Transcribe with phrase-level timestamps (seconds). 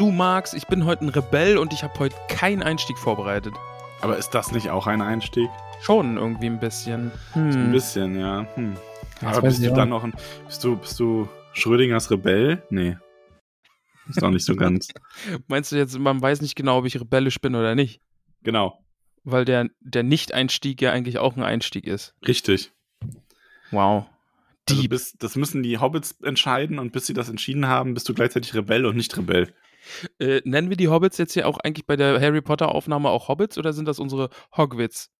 [0.00, 3.52] Du Max, ich bin heute ein Rebell und ich habe heute keinen Einstieg vorbereitet.
[4.00, 5.50] Aber ist das nicht auch ein Einstieg?
[5.82, 7.12] Schon irgendwie ein bisschen.
[7.34, 7.50] Hm.
[7.50, 8.46] Ein bisschen, ja.
[8.54, 8.78] Hm.
[9.20, 9.76] Aber bist du auch.
[9.76, 10.14] dann noch ein.
[10.46, 12.62] Bist du, bist du Schrödingers Rebell?
[12.70, 12.96] Nee.
[14.08, 14.88] Ist auch nicht so ganz.
[15.48, 18.00] Meinst du jetzt, man weiß nicht genau, ob ich rebellisch bin oder nicht?
[18.42, 18.82] Genau.
[19.24, 22.14] Weil der, der Nicht-Einstieg ja eigentlich auch ein Einstieg ist.
[22.26, 22.72] Richtig.
[23.70, 24.06] Wow.
[24.66, 28.14] Also bis, das müssen die Hobbits entscheiden und bis sie das entschieden haben, bist du
[28.14, 29.52] gleichzeitig Rebell und nicht Rebell.
[30.18, 33.58] Äh, nennen wir die Hobbits jetzt hier auch eigentlich bei der Harry Potter-Aufnahme auch Hobbits
[33.58, 35.10] oder sind das unsere Hogwits?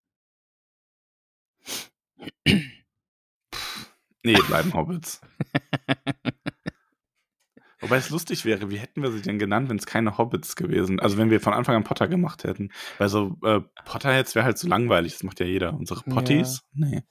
[4.23, 5.23] Nee, bleiben Hobbits.
[7.81, 11.01] Wobei es lustig wäre, wie hätten wir sie denn genannt, wenn es keine Hobbits gewesen
[11.01, 12.71] Also wenn wir von Anfang an Potter gemacht hätten.
[12.99, 15.73] Weil so äh, Potterheads wäre halt so langweilig, das macht ja jeder.
[15.73, 16.13] Unsere Ja.
[16.15, 16.63] Potties?
[16.75, 17.03] Nee.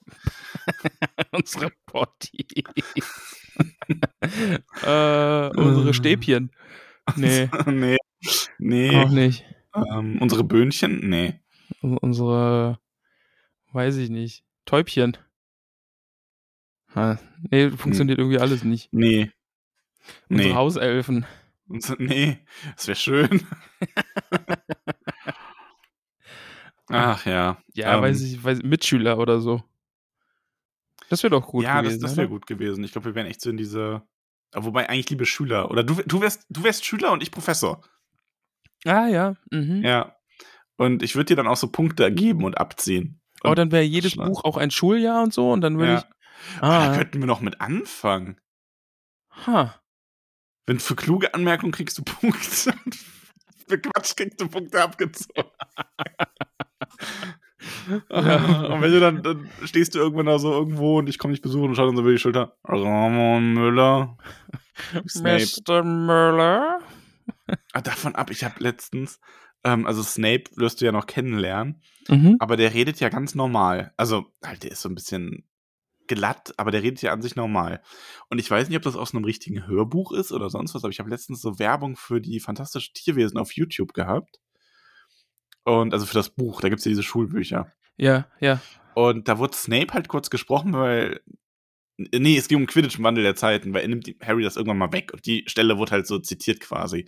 [1.31, 2.45] unsere Potti.
[4.83, 6.51] äh, unsere Stäbchen.
[7.15, 7.97] Nee, nee.
[8.57, 8.95] Nee.
[9.03, 9.45] auch nicht.
[9.73, 11.09] Ähm, unsere Böhnchen?
[11.09, 11.39] Nee.
[11.81, 12.79] Un- Unsere,
[13.73, 15.17] weiß ich nicht, Täubchen.
[16.95, 17.19] Ha,
[17.51, 18.91] nee, funktioniert irgendwie alles nicht.
[18.91, 19.31] Nee.
[20.29, 20.55] Unsere Nee.
[20.55, 21.25] Hauselfen.
[21.67, 22.39] Unser- Nee.
[22.75, 23.45] Das wäre schön.
[26.87, 27.61] Ach ja.
[27.73, 29.63] Ja, Ähm, weiß ich, weiß, Mitschüler oder so.
[31.09, 32.01] Das wäre doch gut ja, gewesen.
[32.01, 32.83] das, das wäre gut gewesen.
[32.83, 34.01] Ich glaube, wir wären echt so in diese.
[34.51, 35.69] Aber Wobei eigentlich liebe Schüler.
[35.71, 37.83] Oder du, du, wärst, du wärst Schüler und ich Professor.
[38.85, 39.35] Ah, ja.
[39.51, 39.83] Mhm.
[39.83, 40.15] Ja.
[40.77, 43.21] Und ich würde dir dann auch so Punkte geben und abziehen.
[43.41, 44.27] Aber dann wäre jedes Schlag.
[44.27, 45.97] Buch auch ein Schuljahr und so und dann würde Ja.
[45.99, 46.05] ich.
[46.61, 48.39] Ah, da Ah, könnten wir noch mit anfangen.
[49.45, 49.75] ha.
[50.65, 52.39] Wenn für kluge Anmerkungen kriegst du Punkte.
[53.67, 55.49] für Quatsch kriegst du Punkte abgezogen.
[58.09, 61.41] Und wenn du dann, dann stehst du irgendwann da so irgendwo und ich komme dich
[61.41, 62.57] besuchen und schau dann so über die Schulter.
[62.63, 64.17] Ramon Müller.
[65.07, 65.45] Snape.
[65.67, 65.83] Mr.
[65.83, 66.79] Müller.
[67.73, 69.19] Ah, davon ab, ich habe letztens,
[69.63, 72.37] ähm, also Snape wirst du ja noch kennenlernen, Mhm.
[72.39, 73.93] aber der redet ja ganz normal.
[73.97, 75.45] Also, halt, der ist so ein bisschen
[76.07, 77.81] glatt, aber der redet ja an sich normal.
[78.29, 80.91] Und ich weiß nicht, ob das aus einem richtigen Hörbuch ist oder sonst was, aber
[80.91, 84.39] ich habe letztens so Werbung für die fantastischen Tierwesen auf YouTube gehabt.
[85.69, 87.71] Und also für das Buch, da gibt es ja diese Schulbücher.
[87.95, 88.59] Ja, ja.
[88.95, 91.21] Und da wurde Snape halt kurz gesprochen, weil.
[91.97, 94.77] Nee, es ging um Quidditch im Wandel der Zeiten, weil er nimmt Harry das irgendwann
[94.77, 97.05] mal weg und die Stelle wurde halt so zitiert quasi.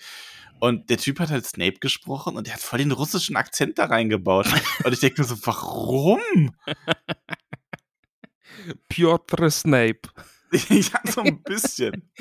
[0.60, 3.86] Und der Typ hat halt Snape gesprochen und der hat voll den russischen Akzent da
[3.86, 4.48] reingebaut.
[4.84, 6.52] und ich denke mir so, warum?
[8.90, 10.10] Piotr Snape.
[10.70, 12.12] ja, so ein bisschen.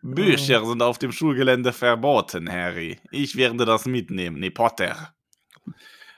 [0.00, 3.00] Bücher sind auf dem Schulgelände verboten, Harry.
[3.10, 4.38] Ich werde das mitnehmen.
[4.38, 5.15] Nee, Potter.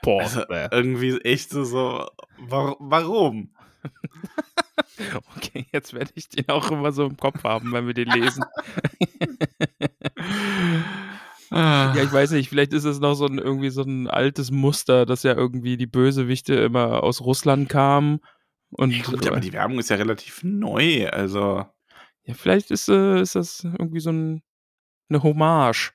[0.01, 0.21] Boah.
[0.21, 3.51] Also, irgendwie echt so, so wa warum?
[5.37, 8.43] Okay, jetzt werde ich den auch immer so im Kopf haben, wenn wir den lesen.
[11.51, 11.93] Ah.
[11.95, 15.05] Ja, ich weiß nicht, vielleicht ist es noch so ein irgendwie so ein altes Muster,
[15.05, 18.19] dass ja irgendwie die Bösewichte immer aus Russland kamen.
[18.71, 21.65] Und Ja, gut, aber die Werbung ist ja relativ neu, also.
[22.23, 24.43] ja, vielleicht ist, äh, ist das irgendwie so ein,
[25.09, 25.93] eine Hommage.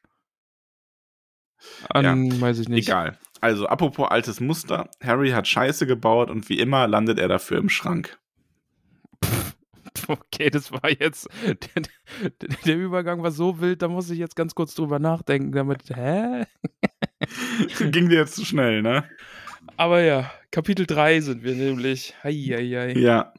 [1.89, 2.89] An, weiß ich nicht.
[2.89, 3.17] Egal.
[3.45, 4.89] Also, apropos altes Muster.
[5.03, 8.19] Harry hat Scheiße gebaut und wie immer landet er dafür im Schrank.
[10.09, 11.29] Okay, das war jetzt.
[11.45, 11.83] Der,
[12.67, 15.53] der, Übergang war so wild, da muss ich jetzt ganz kurz drüber nachdenken.
[15.53, 16.45] Damit, hä?
[17.91, 19.05] Ging dir jetzt zu schnell, ne?
[19.77, 22.15] Aber ja, Kapitel 3 sind wir nämlich.
[22.23, 22.93] Heieiei.
[22.99, 23.33] Ja.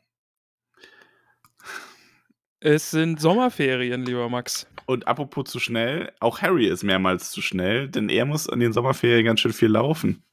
[2.66, 4.66] Es sind Sommerferien, lieber Max.
[4.88, 8.74] Und apropos zu schnell, auch Harry ist mehrmals zu schnell, denn er muss an den
[8.74, 10.24] Sommerferien ganz schön viel laufen.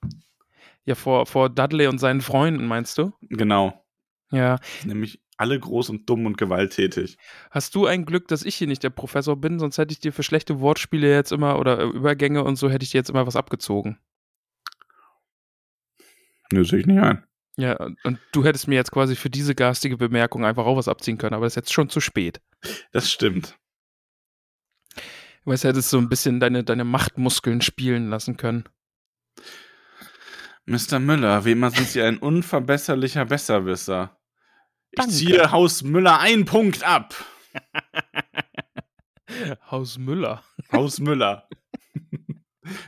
[0.87, 3.13] Ja, vor, vor Dudley und seinen Freunden, meinst du?
[3.21, 3.85] Genau.
[4.31, 4.57] Ja.
[4.87, 7.19] Nämlich alle groß und dumm und gewalttätig.
[7.51, 9.59] Hast du ein Glück, dass ich hier nicht der Professor bin?
[9.59, 12.85] Sonst hätte ich dir für schlechte Wortspiele jetzt immer oder äh, Übergänge und so hätte
[12.85, 13.99] ich dir jetzt immer was abgezogen.
[16.51, 17.25] Nö, sehe ich nicht ein.
[17.57, 21.19] Ja, und du hättest mir jetzt quasi für diese garstige Bemerkung einfach auch was abziehen
[21.19, 22.41] können, aber das ist jetzt schon zu spät.
[22.93, 23.59] Das stimmt.
[25.45, 28.65] Du weißt, hättest so ein bisschen deine, deine Machtmuskeln spielen lassen können.
[30.65, 31.01] Mr.
[31.01, 34.17] Müller, wie immer sind Sie ein unverbesserlicher Besserwisser.
[34.93, 35.13] Ich Danke.
[35.13, 37.15] ziehe Haus Müller einen Punkt ab.
[39.71, 40.45] Haus Müller.
[40.71, 41.49] Haus Müller.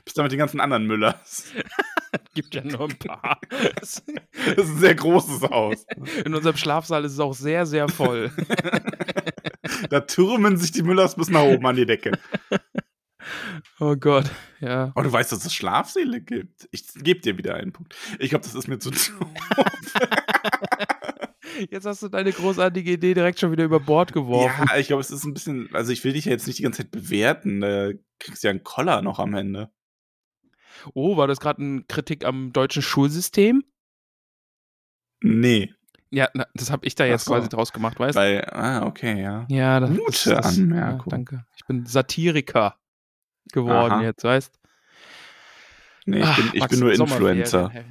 [0.05, 1.53] Bis dann mit den ganzen anderen Müllers.
[2.35, 3.41] Gibt ja nur ein paar.
[3.75, 4.03] Das
[4.67, 5.87] ist ein sehr großes Haus.
[6.25, 8.31] In unserem Schlafsaal ist es auch sehr, sehr voll.
[9.89, 12.13] Da türmen sich die Müllers bis nach oben an die Decke.
[13.81, 14.31] Oh Gott,
[14.61, 14.93] ja.
[14.95, 16.69] Aber du weißt, dass es Schlafsäle gibt.
[16.71, 17.95] Ich gebe dir wieder einen Punkt.
[18.19, 19.27] Ich glaube, das ist mir zu doof.
[21.71, 24.67] Jetzt hast du deine großartige Idee direkt schon wieder über Bord geworfen.
[24.69, 25.69] Ja, ich glaube, es ist ein bisschen.
[25.73, 27.61] Also, ich will dich ja jetzt nicht die ganze Zeit bewerten.
[27.61, 29.71] Da kriegst du ja einen Koller noch am Ende.
[30.95, 33.65] Oh, war das gerade eine Kritik am deutschen Schulsystem?
[35.23, 35.73] Nee.
[36.11, 37.33] Ja, na, das habe ich da jetzt so.
[37.33, 38.21] quasi draus gemacht, weißt du?
[38.21, 39.47] Weil, ah, okay, ja.
[39.49, 41.11] Ja, das, Gute das, das, Anmerkung.
[41.11, 41.47] Ja, danke.
[41.57, 42.79] Ich bin Satiriker
[43.53, 44.03] geworden Aha.
[44.03, 44.59] jetzt, weißt
[46.07, 47.73] Nee, ich Ach, bin, ich Max, bin nur Influencer.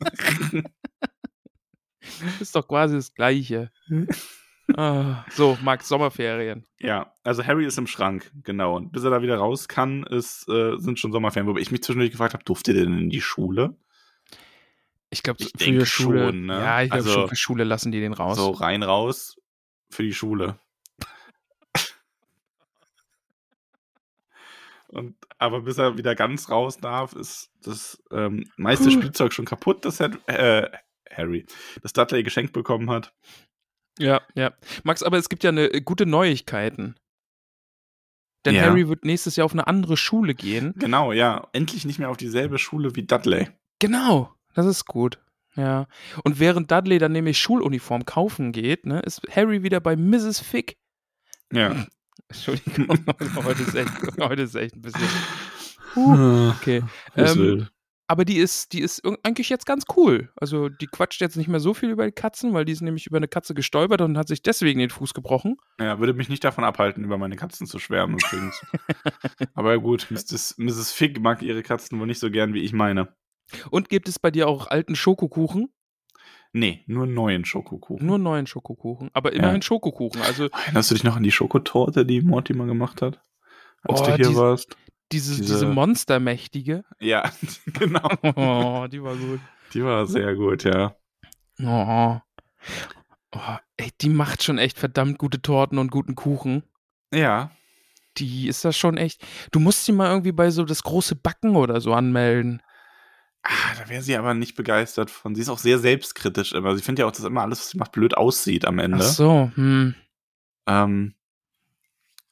[2.40, 3.70] ist doch quasi das Gleiche.
[4.76, 6.64] ah, so, Max, Sommerferien.
[6.78, 8.76] Ja, also Harry ist im Schrank, genau.
[8.76, 11.48] Und bis er da wieder raus kann, ist, äh, sind schon Sommerferien.
[11.48, 13.76] Wobei ich mich zwischendurch gefragt habe, durfte der denn in die Schule?
[15.10, 16.26] Ich glaube, Ich für denke die Schule.
[16.26, 16.54] schon, ne?
[16.54, 18.36] Ja, ich glaube Also- schon, für Schule lassen die den raus.
[18.36, 19.36] So rein, raus
[19.90, 20.58] für die Schule.
[24.88, 28.90] Und, aber bis er wieder ganz raus darf, ist das ähm, meiste.
[28.90, 30.68] Spielzeug schon kaputt, das Had- äh,
[31.12, 31.46] Harry,
[31.82, 33.12] das Dudley geschenkt bekommen hat.
[33.98, 34.52] Ja, ja.
[34.84, 36.96] Max, aber es gibt ja eine, äh, gute Neuigkeiten.
[38.46, 38.62] Denn Ja.
[38.62, 40.72] Harry wird nächstes Jahr auf eine andere Schule gehen.
[40.76, 41.48] Genau, ja.
[41.52, 43.48] Endlich nicht mehr auf dieselbe Schule wie Dudley.
[43.80, 45.18] Genau, das ist gut.
[45.56, 45.86] Ja.
[46.24, 50.40] Und während Dudley dann nämlich Schuluniform kaufen geht, ne, ist Harry wieder bei Mrs.
[50.40, 50.78] Fick.
[51.52, 51.86] Ja.
[52.28, 53.04] Entschuldigung,
[53.44, 55.02] heute ist echt, heute ist echt ein bisschen.
[55.96, 56.84] Uh, okay.
[57.16, 57.66] Das Ähm.
[58.10, 60.30] Aber die ist, die ist eigentlich jetzt ganz cool.
[60.36, 63.06] Also die quatscht jetzt nicht mehr so viel über die Katzen, weil die ist nämlich
[63.06, 65.56] über eine Katze gestolpert und hat sich deswegen den Fuß gebrochen.
[65.78, 68.60] Ja, würde mich nicht davon abhalten, über meine Katzen zu schwärmen übrigens.
[69.54, 70.56] Aber gut, Mrs.
[70.58, 70.90] Mrs.
[70.92, 73.14] Fig mag ihre Katzen wohl nicht so gern wie ich meine.
[73.70, 75.68] Und gibt es bei dir auch alten Schokokuchen?
[76.52, 78.04] Nee, nur neuen Schokokuchen.
[78.04, 79.10] Nur neuen Schokokuchen.
[79.12, 80.20] Aber immerhin Schokokuchen.
[80.22, 83.20] Also Erinnerst du dich noch an die Schokotorte, die Mortimer gemacht hat?
[83.82, 84.76] Als Oh, du hier die- warst?
[85.12, 86.84] Diese, Diese- diese Monstermächtige.
[87.00, 87.30] Ja,
[87.66, 88.08] genau.
[88.22, 89.40] Oh, die war gut.
[89.74, 90.94] Die war sehr gut, ja.
[91.62, 92.20] Oh.
[93.32, 93.56] oh.
[93.76, 96.62] Ey, die macht schon echt verdammt gute Torten und guten Kuchen.
[97.12, 97.50] Ja.
[98.18, 99.24] Die ist das schon echt.
[99.52, 102.62] Du musst sie mal irgendwie bei so das große Backen oder so anmelden.
[103.42, 105.34] Ah, da wäre sie aber nicht begeistert von.
[105.34, 106.76] Sie ist auch sehr selbstkritisch immer.
[106.76, 108.98] Sie findet ja auch, dass immer alles, was sie macht, blöd aussieht am Ende.
[108.98, 109.94] Ach so, hm.
[110.66, 111.14] Ähm,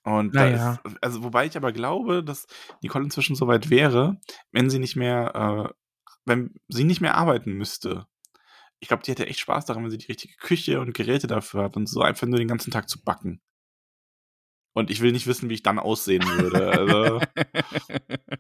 [0.09, 0.79] und Naja.
[0.83, 2.47] da ist, also wobei ich aber glaube, dass
[2.83, 4.19] Nicole inzwischen so weit wäre,
[4.53, 5.75] wenn sie nicht mehr, äh,
[6.25, 8.07] wenn sie nicht mehr arbeiten müsste.
[8.81, 11.65] Ich glaube, die hätte echt Spaß daran, wenn sie die richtige Küche und Geräte dafür
[11.65, 13.41] hat und so einfach nur den ganzen Tag zu backen.
[14.73, 16.69] Und ich will nicht wissen, wie ich dann aussehen würde.
[16.71, 17.21] Also,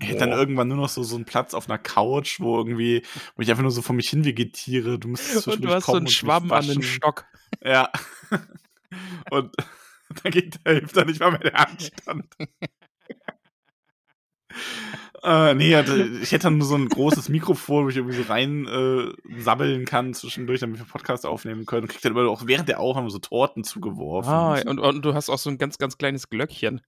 [0.00, 3.02] ich hätte dann irgendwann nur noch so, so einen Platz auf einer Couch, wo irgendwie,
[3.34, 4.98] wo ich einfach nur so vor mich hin vegetiere.
[4.98, 6.82] Du müsstest Und du hast so einen Schwamm an den.
[6.82, 7.24] Stock.
[7.62, 7.90] Ja.
[9.30, 9.54] Und
[10.22, 12.26] da geht, da hilft dann nicht mal mehr der Anstand.
[15.22, 18.22] äh, nee, hatte- ich hätte dann nur so ein großes Mikrofon, wo ich irgendwie so
[18.22, 21.82] rein äh, sabbeln kann zwischendurch, damit wir Podcast aufnehmen können.
[21.82, 24.32] Und krieg dann immer auch während der Aufnahme so Torten zugeworfen.
[24.32, 26.80] Ah, und, und du hast auch so ein ganz, ganz kleines Glöckchen.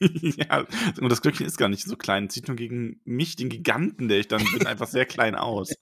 [0.00, 0.64] ja,
[1.00, 2.28] und das Glöckchen ist gar nicht so klein.
[2.28, 5.74] Sieht nur gegen mich, den Giganten, der ich dann bin, einfach sehr klein aus.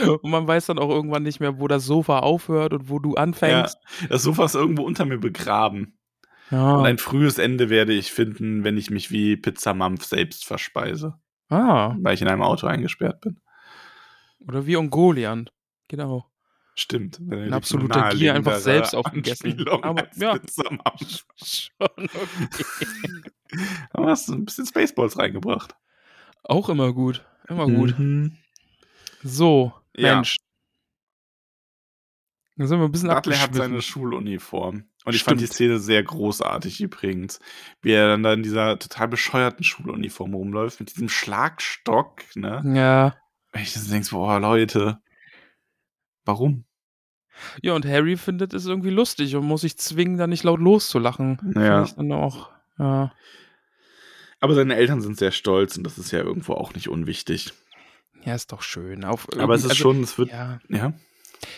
[0.22, 3.14] Und man weiß dann auch irgendwann nicht mehr, wo das Sofa aufhört und wo du
[3.14, 3.78] Ja, anfängst.
[4.08, 5.98] das Sofa ist irgendwo unter mir begraben.
[6.50, 6.76] Ja.
[6.76, 11.14] Und ein frühes Ende werde ich finden, wenn ich mich wie Pizzamampf selbst verspeise,
[11.48, 13.40] Ah, weil ich in einem Auto eingesperrt bin.
[14.46, 15.52] oder wie Ungoliant.
[15.88, 16.26] Genau.
[16.78, 17.18] Stimmt.
[17.18, 19.66] In absoluter Gier einfach selbst aufgegessen.
[19.68, 20.38] Aber, Aber, ja.
[20.56, 22.64] Schon okay.
[23.90, 25.74] Aber hast du ein bisschen Spaceballs reingebracht.
[26.44, 27.26] Auch immer gut.
[27.48, 27.98] Immer gut.
[27.98, 28.36] Mhm.
[29.24, 30.14] So, Ja.
[30.16, 30.36] Mensch.
[32.56, 34.84] Da sind wir ein bisschen Dudley hat seine Schuluniform.
[35.04, 35.54] Und ich fand die Stimmt.
[35.54, 37.40] Szene sehr großartig übrigens.
[37.82, 42.62] Wie er dann da in dieser total bescheuerten Schuluniform rumläuft, mit diesem Schlagstock, ne?
[42.76, 43.16] Ja.
[43.52, 44.98] Und ich dann denkst, boah, Leute.
[46.24, 46.64] Warum?
[47.62, 51.52] Ja, und Harry findet es irgendwie lustig und muss sich zwingen, da nicht laut loszulachen.
[51.54, 51.84] Ja.
[51.96, 52.50] Dann auch.
[52.78, 53.12] Ja.
[54.40, 57.52] Aber seine Eltern sind sehr stolz und das ist ja irgendwo auch nicht unwichtig.
[58.24, 59.04] Ja, ist doch schön.
[59.04, 60.60] Auf Aber es ist also, schon, es wird, Ja.
[60.68, 60.92] ja.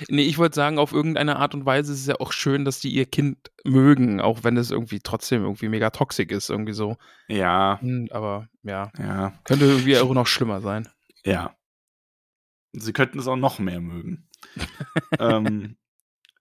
[0.08, 2.80] Nee, ich wollte sagen, auf irgendeine Art und Weise ist es ja auch schön, dass
[2.80, 6.99] die ihr Kind mögen, auch wenn es irgendwie trotzdem irgendwie mega toxisch ist, irgendwie so.
[7.28, 10.87] Ja, Hm, Aber ja, ja, könnte irgendwie auch noch schlimmer sein.
[11.25, 11.54] ja.
[12.72, 14.28] Sie könnten es auch noch mehr mögen.
[15.19, 15.76] ähm,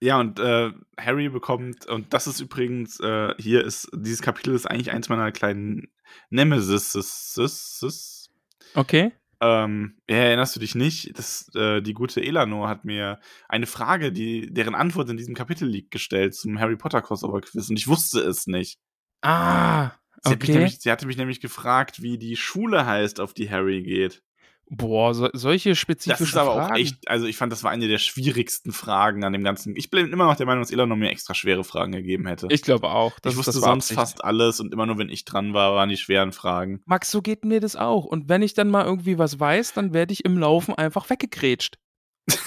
[0.01, 4.65] ja, und äh, Harry bekommt, und das ist übrigens, äh, hier ist, dieses Kapitel ist
[4.65, 5.91] eigentlich eins meiner kleinen
[6.29, 8.29] Nemesis.
[8.75, 9.11] Okay.
[9.41, 11.17] Ähm, ja, erinnerst du dich nicht?
[11.17, 15.67] Das, äh, die gute Elanor hat mir eine Frage, die, deren Antwort in diesem Kapitel
[15.67, 18.79] liegt, gestellt zum Harry Potter Crossover Quiz und ich wusste es nicht.
[19.21, 19.91] Ah,
[20.23, 20.51] Sie, hat okay.
[20.51, 24.21] nämlich, sie hatte mich nämlich gefragt, wie die Schule heißt, auf die Harry geht.
[24.71, 26.73] Boah, so, solche Das spezifischen ist aber Fragen.
[26.73, 29.75] auch echt, also ich fand, das war eine der schwierigsten Fragen an dem ganzen.
[29.75, 32.47] Ich bin immer noch der Meinung, dass Elanor mir extra schwere Fragen gegeben hätte.
[32.51, 33.19] Ich glaube auch.
[33.19, 35.89] Das, ich wusste das sonst fast alles und immer nur, wenn ich dran war, waren
[35.89, 36.81] die schweren Fragen.
[36.85, 38.05] Max, so geht mir das auch.
[38.05, 41.79] Und wenn ich dann mal irgendwie was weiß, dann werde ich im Laufen einfach weggegrätscht.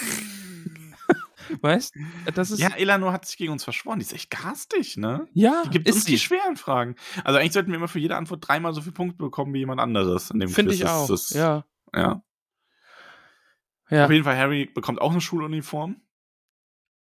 [1.61, 1.95] weißt?
[2.35, 3.99] Das ist Ja, Elanor hat sich gegen uns verschworen.
[3.99, 5.27] Die ist echt garstig, ne?
[5.35, 6.95] ja Die gibt ist uns die schweren Fragen.
[7.25, 9.81] Also eigentlich sollten wir immer für jede Antwort dreimal so viele Punkte bekommen wie jemand
[9.81, 11.11] anderes in dem Finde ich Das auch.
[11.11, 11.65] ist- ja.
[11.95, 12.23] Ja.
[13.91, 14.05] Ja.
[14.07, 16.01] Auf jeden Fall, Harry bekommt auch eine Schuluniform.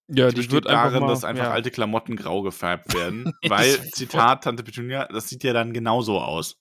[0.09, 1.51] ja, Die die besteht wird einfach darin, mal, dass einfach ja.
[1.53, 3.33] alte Klamotten grau gefärbt werden.
[3.49, 3.79] Weil.
[3.93, 6.59] Zitat Tante Petunia, das sieht ja dann genauso aus.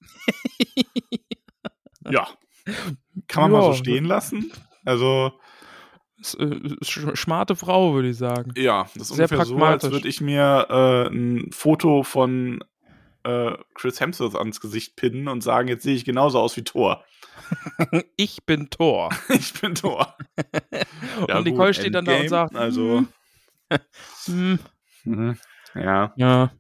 [2.09, 2.27] ja.
[3.27, 3.75] Kann man mal so Ja.
[3.75, 4.51] stehen lassen.
[4.85, 5.31] Also,
[6.37, 6.45] äh,
[6.83, 8.53] sch- Schmarte Frau, würde ich sagen.
[8.55, 12.63] ja, das ist Sehr ungefähr so, als würde ich mir äh, ein Foto von
[13.23, 17.03] äh, Chris Hemsworth ans Gesicht pinnen und sagen, jetzt sehe ich genauso aus wie Thor.
[18.17, 19.09] Ich bin Thor.
[19.29, 20.15] ich bin Thor.
[21.27, 23.05] Ja, und Nicole gut, steht dann da und Endgame, sagt, Also,
[24.25, 24.59] hm,
[25.03, 25.37] mhm,
[25.75, 26.13] ja.
[26.15, 26.51] ja,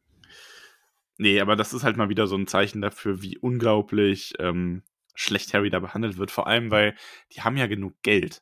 [1.17, 4.83] Nee, aber das ist halt mal wieder so ein Zeichen dafür, wie unglaublich ähm,
[5.15, 6.31] schlecht Harry da behandelt wird.
[6.31, 6.95] Vor allem, weil
[7.33, 8.41] die haben ja genug Geld.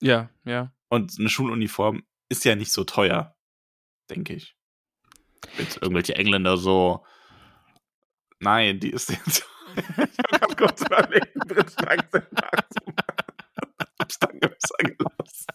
[0.00, 0.72] ja, ja.
[0.88, 3.36] Und eine Schuluniform ist ja nicht so teuer,
[4.10, 4.56] denke ich.
[5.58, 7.04] Jetzt irgendwelche Engländer so.
[8.40, 9.48] Nein, die ist jetzt.
[9.76, 10.80] Ich habe kurz
[12.32, 12.94] nachzumachen.
[13.98, 15.54] Hab's dann besser gelassen.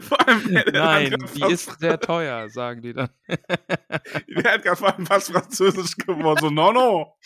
[0.00, 3.08] Vor allem, Nein, die ist sehr teuer, sagen die dann.
[3.28, 6.38] Der hat gerade vor allem fast Französisch geworden.
[6.40, 7.16] So, no, no.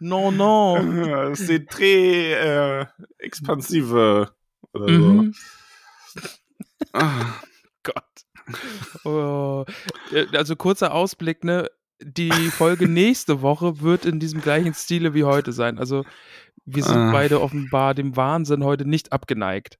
[0.00, 0.76] No, no.
[1.34, 2.86] C'est très äh,
[3.18, 4.32] expansive.
[4.72, 5.32] Oder Mhm.
[5.34, 6.20] so.
[6.92, 7.34] Ah,
[7.82, 8.04] Gott.
[9.04, 9.64] Oh.
[10.12, 11.70] Äh, Also kurzer Ausblick, ne?
[12.02, 15.78] Die Folge nächste Woche wird in diesem gleichen Stile wie heute sein.
[15.78, 16.04] Also
[16.64, 17.12] wir sind Ah.
[17.12, 19.78] beide offenbar dem Wahnsinn heute nicht abgeneigt.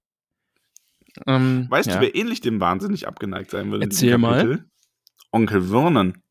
[1.27, 1.95] Ähm, Weißt ja.
[1.95, 3.85] du, wer ähnlich dem wahnsinnig abgeneigt sein würde?
[3.85, 4.65] Erzähl mal.
[5.31, 6.21] Onkel Vernon.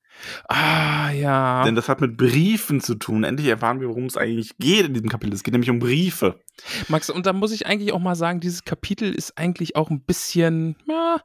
[0.49, 1.63] Ah, ja.
[1.65, 3.23] Denn das hat mit Briefen zu tun.
[3.23, 5.33] Endlich erfahren wir, worum es eigentlich geht in diesem Kapitel.
[5.35, 6.41] Es geht nämlich um Briefe.
[6.89, 10.01] Max, und da muss ich eigentlich auch mal sagen, dieses Kapitel ist eigentlich auch ein
[10.01, 11.21] bisschen, ja,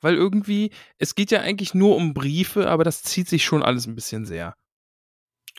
[0.00, 3.86] weil irgendwie, es geht ja eigentlich nur um Briefe, aber das zieht sich schon alles
[3.86, 4.54] ein bisschen sehr.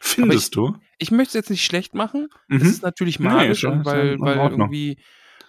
[0.01, 0.77] Findest du?
[0.98, 2.29] Ich möchte es jetzt nicht schlecht machen.
[2.50, 2.69] Es Mhm.
[2.69, 4.98] ist natürlich Nee, magisch, und ist ja weil, weil irgendwie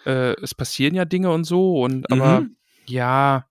[0.06, 2.56] äh, es passieren ja Dinge und so und aber Mhm.
[2.86, 3.46] ja,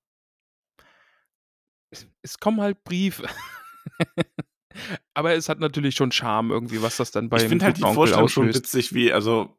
[1.91, 3.27] es, es kommen halt Briefe.
[5.13, 7.83] aber es hat natürlich schon Charme irgendwie, was das dann bei ich finde halt die
[7.83, 8.59] Onkel Vorstellung schon auslöst.
[8.63, 9.57] witzig, wie, also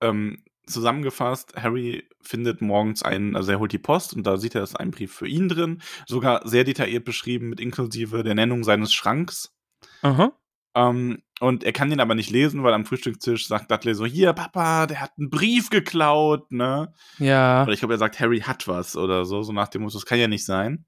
[0.00, 4.62] ähm, zusammengefasst, Harry findet morgens einen, also er holt die Post und da sieht er,
[4.62, 8.92] ist ein Brief für ihn drin, sogar sehr detailliert beschrieben mit inklusive der Nennung seines
[8.92, 9.54] Schranks.
[10.02, 10.32] Aha.
[10.74, 14.32] Ähm, und er kann den aber nicht lesen, weil am Frühstückstisch sagt Dudley so, hier,
[14.32, 16.92] Papa, der hat einen Brief geklaut, ne?
[17.18, 17.62] Ja.
[17.62, 20.06] Oder ich glaube, er sagt, Harry hat was oder so, so nach dem Motto, das
[20.06, 20.84] kann ja nicht sein.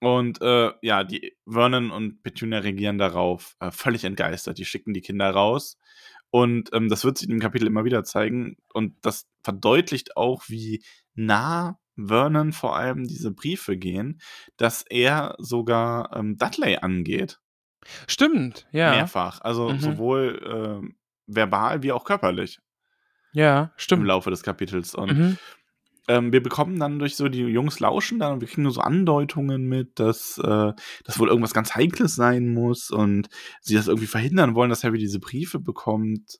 [0.00, 4.58] Und äh, ja, die Vernon und Petunia reagieren darauf äh, völlig entgeistert.
[4.58, 5.78] Die schicken die Kinder raus.
[6.32, 8.56] Und ähm, das wird sich im Kapitel immer wieder zeigen.
[8.72, 10.82] Und das verdeutlicht auch, wie
[11.14, 14.18] nah Vernon vor allem diese Briefe gehen,
[14.56, 17.38] dass er sogar ähm, Dudley angeht.
[18.08, 18.92] Stimmt, ja.
[18.92, 19.40] Mehrfach.
[19.42, 19.80] Also Mhm.
[19.80, 20.40] sowohl
[20.82, 20.96] ähm,
[21.26, 22.60] verbal wie auch körperlich
[23.32, 24.06] Ja, im stimmt.
[24.06, 24.94] Laufe des Kapitels.
[24.94, 25.38] Und Mhm.
[26.08, 28.80] Ähm, wir bekommen dann durch so die Jungs lauschen dann und wir kriegen nur so
[28.80, 30.72] Andeutungen mit, dass äh,
[31.04, 33.28] das wohl irgendwas ganz Heikles sein muss und
[33.60, 36.38] sie das irgendwie verhindern wollen, dass Harry diese Briefe bekommt.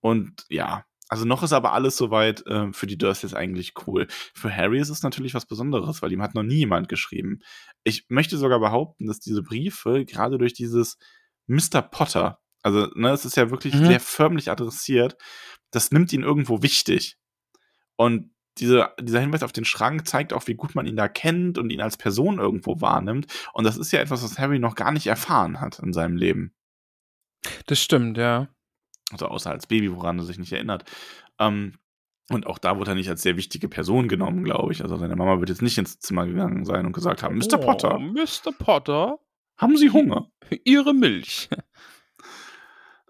[0.00, 4.06] Und ja, also noch ist aber alles soweit äh, für die Dursleys eigentlich cool.
[4.34, 7.40] Für Harry ist es natürlich was Besonderes, weil ihm hat noch nie jemand geschrieben.
[7.84, 10.96] Ich möchte sogar behaupten, dass diese Briefe gerade durch dieses
[11.48, 11.82] Mr.
[11.82, 13.86] Potter, also ne, es ist ja wirklich Mhm.
[13.86, 15.16] sehr förmlich adressiert,
[15.70, 17.16] das nimmt ihn irgendwo wichtig.
[17.96, 21.58] Und diese, dieser Hinweis auf den Schrank zeigt auch, wie gut man ihn da kennt
[21.58, 23.26] und ihn als Person irgendwo wahrnimmt.
[23.52, 26.52] Und das ist ja etwas, was Harry noch gar nicht erfahren hat in seinem Leben.
[27.66, 28.48] Das stimmt, ja.
[29.12, 30.84] Also außer als Baby, woran er sich nicht erinnert.
[31.38, 31.74] Ähm,
[32.28, 34.82] und auch da wurde er nicht als sehr wichtige Person genommen, glaube ich.
[34.82, 37.58] Also seine Mama wird jetzt nicht ins Zimmer gegangen sein und gesagt haben, Mr.
[37.58, 37.96] Potter.
[37.96, 38.52] Oh, Mr.
[38.58, 39.18] Potter.
[39.56, 40.30] Haben Sie Hunger?
[40.64, 41.48] Ihre Milch.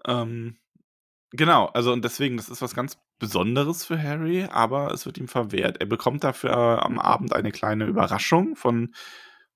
[0.07, 0.57] ähm,
[1.37, 5.27] genau, also und deswegen, das ist was ganz Besonderes für Harry, aber es wird ihm
[5.27, 5.77] verwehrt.
[5.79, 8.93] Er bekommt dafür äh, am Abend eine kleine Überraschung von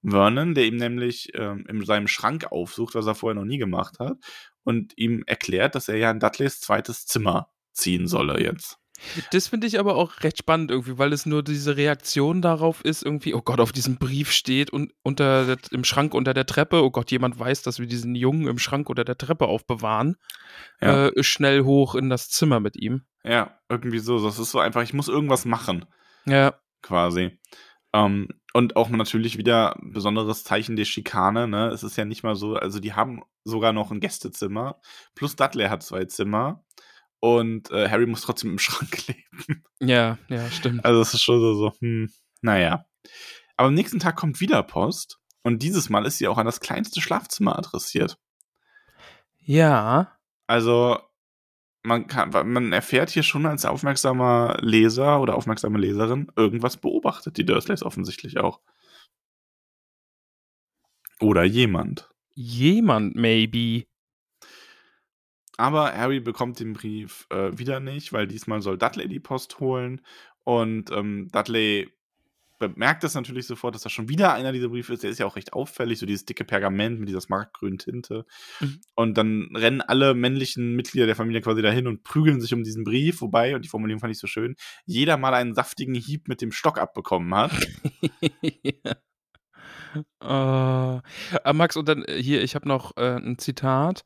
[0.04, 4.00] Vernon, der ihm nämlich ähm, in seinem Schrank aufsucht, was er vorher noch nie gemacht
[4.00, 4.18] hat,
[4.64, 8.81] und ihm erklärt, dass er ja in Dudleys zweites Zimmer ziehen solle jetzt.
[9.32, 13.04] Das finde ich aber auch recht spannend irgendwie, weil es nur diese Reaktion darauf ist,
[13.04, 16.84] irgendwie, oh Gott, auf diesem Brief steht und unter der, im Schrank unter der Treppe,
[16.84, 20.18] oh Gott, jemand weiß, dass wir diesen Jungen im Schrank unter der Treppe aufbewahren,
[20.82, 21.08] Ja.
[21.08, 23.04] äh, schnell hoch in das Zimmer mit ihm.
[23.24, 24.24] Ja, irgendwie so.
[24.24, 25.86] Das ist so einfach, ich muss irgendwas machen,
[26.26, 27.38] Ja, quasi.
[27.94, 31.68] Ähm, und auch natürlich wieder ein besonderes Zeichen der Schikane, ne?
[31.70, 34.80] Es ist ja nicht mal so, also die haben sogar noch ein Gästezimmer,
[35.16, 36.64] plus Dudley hat zwei Zimmer
[37.22, 39.64] und äh, Harry muss trotzdem im Schrank leben.
[39.80, 40.84] ja, ja, stimmt.
[40.84, 42.12] Also es ist schon so, so hm,
[42.42, 42.86] naja.
[43.56, 46.60] Aber am nächsten Tag kommt wieder Post und dieses Mal ist sie auch an das
[46.60, 48.18] kleinste Schlafzimmer adressiert.
[49.40, 51.00] Ja, Also
[51.84, 57.46] man kann, man erfährt hier schon als aufmerksamer Leser oder aufmerksame Leserin, irgendwas beobachtet die
[57.46, 58.60] Dursleys offensichtlich auch.
[61.20, 62.10] Oder jemand.
[62.34, 63.86] jemand maybe.
[65.58, 70.02] Aber Harry bekommt den Brief äh, wieder nicht, weil diesmal soll Dudley die Post holen.
[70.44, 71.92] Und ähm, Dudley
[72.62, 75.04] bemerkt das natürlich sofort, dass da schon wieder einer dieser Briefe ist.
[75.04, 78.26] Der ist ja auch recht auffällig, so dieses dicke Pergament mit dieser smaragdgrünen Tinte.
[78.60, 78.82] Mhm.
[78.96, 82.84] Und dann rennen alle männlichen Mitglieder der Familie quasi dahin und prügeln sich um diesen
[82.84, 84.56] Brief, wobei, und die Formulierung fand ich so schön,
[84.86, 87.52] jeder mal einen saftigen Hieb mit dem Stock abbekommen hat.
[88.64, 88.96] ja.
[90.20, 91.02] ah,
[91.54, 94.04] Max, und dann äh, hier, ich habe noch äh, ein Zitat,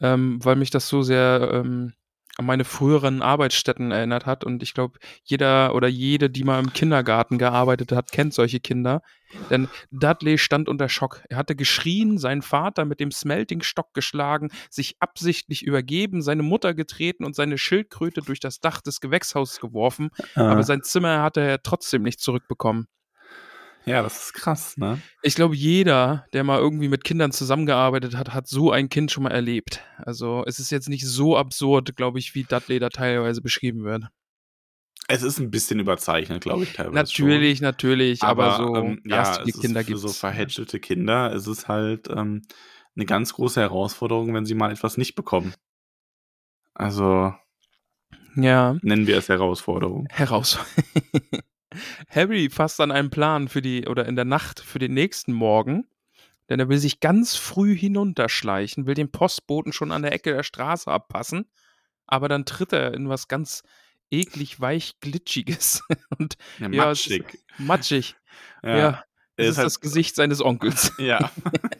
[0.00, 1.92] ähm, weil mich das so sehr ähm,
[2.40, 4.44] an meine früheren Arbeitsstätten erinnert hat.
[4.44, 9.02] Und ich glaube, jeder oder jede, die mal im Kindergarten gearbeitet hat, kennt solche Kinder.
[9.50, 11.22] Denn Dudley stand unter Schock.
[11.28, 17.24] Er hatte geschrien, seinen Vater mit dem Smelting-Stock geschlagen, sich absichtlich übergeben, seine Mutter getreten
[17.24, 20.08] und seine Schildkröte durch das Dach des Gewächshauses geworfen.
[20.34, 22.88] Aber sein Zimmer hatte er trotzdem nicht zurückbekommen.
[23.86, 25.00] Ja, das ist krass, ne?
[25.22, 29.24] Ich glaube, jeder, der mal irgendwie mit Kindern zusammengearbeitet hat, hat so ein Kind schon
[29.24, 29.82] mal erlebt.
[29.98, 34.04] Also es ist jetzt nicht so absurd, glaube ich, wie Dudley da teilweise beschrieben wird.
[35.08, 36.94] Es ist ein bisschen überzeichnet, glaube ich, teilweise.
[36.94, 37.64] Natürlich, schon.
[37.64, 40.18] natürlich, aber, so ähm, ja, es Kinder für gibt so es.
[40.18, 42.42] verhätschelte Kinder ist es halt ähm,
[42.94, 45.52] eine ganz große Herausforderung, wenn sie mal etwas nicht bekommen.
[46.74, 47.34] Also
[48.36, 50.06] Ja, nennen wir es Herausforderung.
[50.10, 50.58] heraus.
[52.08, 55.86] Harry fasst dann einen Plan für die oder in der Nacht für den nächsten Morgen,
[56.48, 60.42] denn er will sich ganz früh hinunterschleichen, will den Postboten schon an der Ecke der
[60.42, 61.46] Straße abpassen,
[62.06, 63.62] aber dann tritt er in was ganz
[64.10, 65.82] eklig weich glitschiges
[66.18, 67.38] und Ja, Ja, es ist- matschig.
[67.58, 68.16] matschig.
[68.64, 69.04] Ja, Ja,
[69.36, 70.92] es er ist halt- das Gesicht seines Onkels.
[70.98, 71.30] Ja.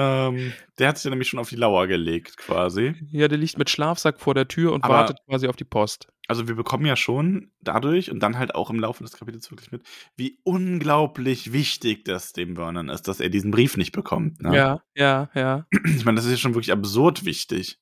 [0.00, 2.94] ähm, der hat sich ja nämlich schon auf die Lauer gelegt, quasi.
[3.10, 6.06] Ja, der liegt mit Schlafsack vor der Tür und Aber- wartet quasi auf die Post.
[6.28, 9.72] Also wir bekommen ja schon dadurch und dann halt auch im Laufe des Kapitels wirklich
[9.72, 9.82] mit,
[10.16, 14.40] wie unglaublich wichtig das dem Vernon ist, dass er diesen Brief nicht bekommt.
[14.42, 14.54] Ne?
[14.54, 15.66] Ja, ja, ja.
[15.96, 17.78] Ich meine, das ist ja schon wirklich absurd wichtig.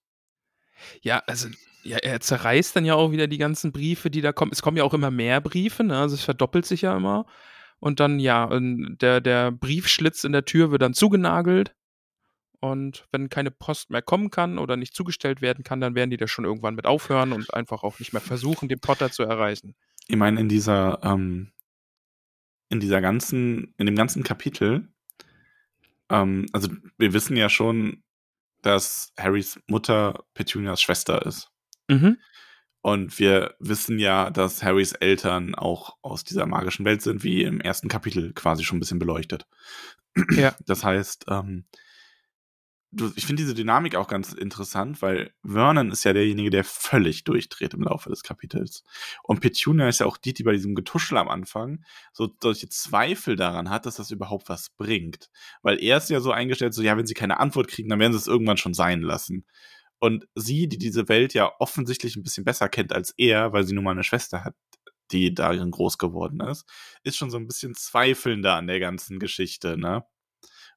[1.03, 1.49] Ja, also
[1.83, 4.53] ja, er zerreißt dann ja auch wieder die ganzen Briefe, die da kommen.
[4.53, 5.99] Es kommen ja auch immer mehr Briefe, ne?
[5.99, 7.27] also es verdoppelt sich ja immer.
[7.79, 11.75] Und dann, ja, der, der Briefschlitz in der Tür wird dann zugenagelt.
[12.61, 16.17] Und wenn keine Post mehr kommen kann oder nicht zugestellt werden kann, dann werden die
[16.17, 19.75] da schon irgendwann mit aufhören und einfach auch nicht mehr versuchen, den Potter zu erreichen.
[20.09, 21.53] Ich meine, in dieser, ähm,
[22.69, 24.89] in dieser ganzen, in dem ganzen Kapitel,
[26.09, 28.03] ähm, also wir wissen ja schon,
[28.63, 31.51] dass Harrys Mutter Petunias Schwester ist.
[31.89, 32.19] Mhm.
[32.81, 37.61] Und wir wissen ja, dass Harrys Eltern auch aus dieser magischen Welt sind, wie im
[37.61, 39.47] ersten Kapitel quasi schon ein bisschen beleuchtet.
[40.31, 40.55] Ja.
[40.67, 41.65] Das heißt, ähm,
[43.17, 47.75] ich finde diese Dynamik auch ganz interessant, weil Vernon ist ja derjenige, der völlig durchdreht
[47.75, 48.85] im Laufe des Kapitels.
[49.23, 53.37] Und Petunia ist ja auch die, die bei diesem Getuschel am Anfang so solche Zweifel
[53.37, 55.31] daran hat, dass das überhaupt was bringt.
[55.63, 58.13] Weil er ist ja so eingestellt, so, ja, wenn sie keine Antwort kriegen, dann werden
[58.13, 59.47] sie es irgendwann schon sein lassen.
[59.99, 63.75] Und sie, die diese Welt ja offensichtlich ein bisschen besser kennt als er, weil sie
[63.75, 64.55] nun mal eine Schwester hat,
[65.13, 66.67] die darin groß geworden ist,
[67.03, 70.05] ist schon so ein bisschen zweifelnder an der ganzen Geschichte, ne?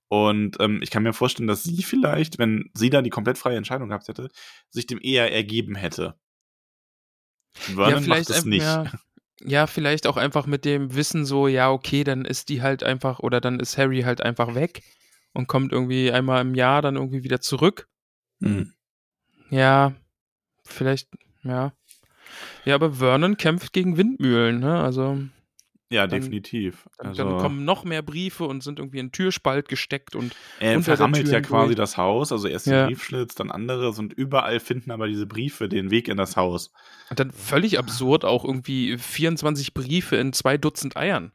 [0.09, 3.57] Und ähm, ich kann mir vorstellen, dass sie vielleicht, wenn sie da die komplett freie
[3.57, 4.29] Entscheidung gehabt hätte,
[4.69, 6.15] sich dem eher ergeben hätte.
[7.53, 8.63] Vernon macht es einfach- nicht.
[8.63, 8.91] Ja,
[9.41, 13.19] Ja, vielleicht auch einfach mit dem Wissen so, ja, okay, dann ist die halt einfach,
[13.19, 14.83] oder dann ist Harry halt einfach weg
[15.31, 17.87] und kommt irgendwie einmal im Jahr dann irgendwie wieder zurück.
[18.41, 18.73] Hm.
[19.49, 19.93] Ja,
[20.65, 21.07] vielleicht,
[21.43, 21.71] ja.
[22.65, 24.77] Ja, aber Vernon kämpft gegen Windmühlen, ne?
[24.81, 25.19] Also
[25.91, 26.87] Ja, Dann- definitiv.
[26.99, 30.77] dann, Also, dann kommen noch mehr Briefe und sind irgendwie in Türspalt gesteckt und er
[30.77, 31.75] unter der verrammelt ja quasi hindurch.
[31.77, 32.83] das Haus, also erst Ja.
[32.85, 36.71] den Briefschlitz, dann anderes und überall finden aber diese Briefe den Weg in das Haus.
[37.09, 41.31] Und dann völlig absurd auch irgendwie 24 Briefe in zwei Dutzend Eiern.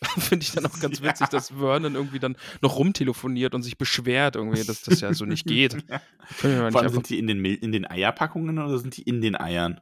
[0.18, 1.30] Finde ich dann auch ganz witzig, Ja.
[1.30, 5.46] dass Vernon irgendwie dann noch rumtelefoniert und sich beschwert irgendwie, dass das ja so nicht
[5.46, 5.76] geht.
[5.90, 6.70] Ja.
[6.70, 9.80] Vor allem sind die in den, in den Eierpackungen oder sind die in den Eiern?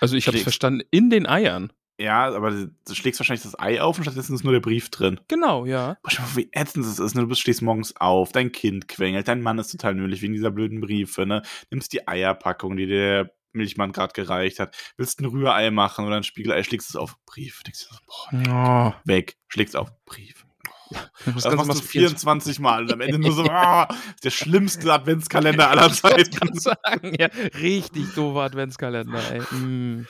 [0.00, 1.72] also ich habe verstanden, in den Eiern.
[2.00, 5.20] Ja, aber du schlägst wahrscheinlich das Ei auf und stattdessen ist nur der Brief drin.
[5.26, 5.96] Genau, ja.
[6.02, 7.14] Boah, schau mal, wie ätzend es ist.
[7.16, 7.22] Ne?
[7.22, 10.52] Du bist, stehst morgens auf, dein Kind quengelt, dein Mann ist total nölig wegen dieser
[10.52, 11.26] blöden Briefe.
[11.26, 11.42] Ne?
[11.70, 16.22] Nimmst die Eierpackung, die der Milchmann gerade gereicht hat, willst ein Rührei machen oder ein
[16.22, 17.62] Spiegelei, schlägst es auf Brief.
[17.64, 20.44] Denkst du so, boah, Oh, weg, schlägst auf Brief.
[20.90, 23.88] das Das machst du machst 24 Mal und am Ende nur so, ah,
[24.22, 26.30] der schlimmste Adventskalender aller Ich Zeiten.
[26.30, 27.26] gerade sagen, ja,
[27.58, 29.40] richtig doofer Adventskalender, ey.
[29.56, 30.06] Mm.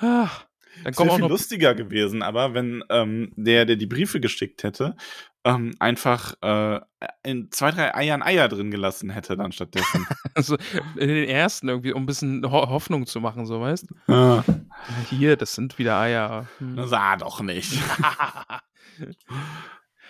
[0.00, 0.30] Ah,
[0.84, 4.62] dann wäre auch viel noch lustiger gewesen, aber wenn ähm, der, der die Briefe geschickt
[4.62, 4.96] hätte,
[5.44, 6.80] ähm, einfach äh,
[7.22, 10.06] in zwei, drei Eiern Eier drin gelassen hätte dann stattdessen.
[10.34, 10.56] also
[10.96, 13.86] in den ersten irgendwie, um ein bisschen Ho Hoffnung zu machen, so weißt.
[14.08, 14.44] ja.
[15.10, 16.46] Hier, das sind wieder Eier.
[16.58, 16.76] Hm.
[16.76, 17.78] Das sah doch nicht.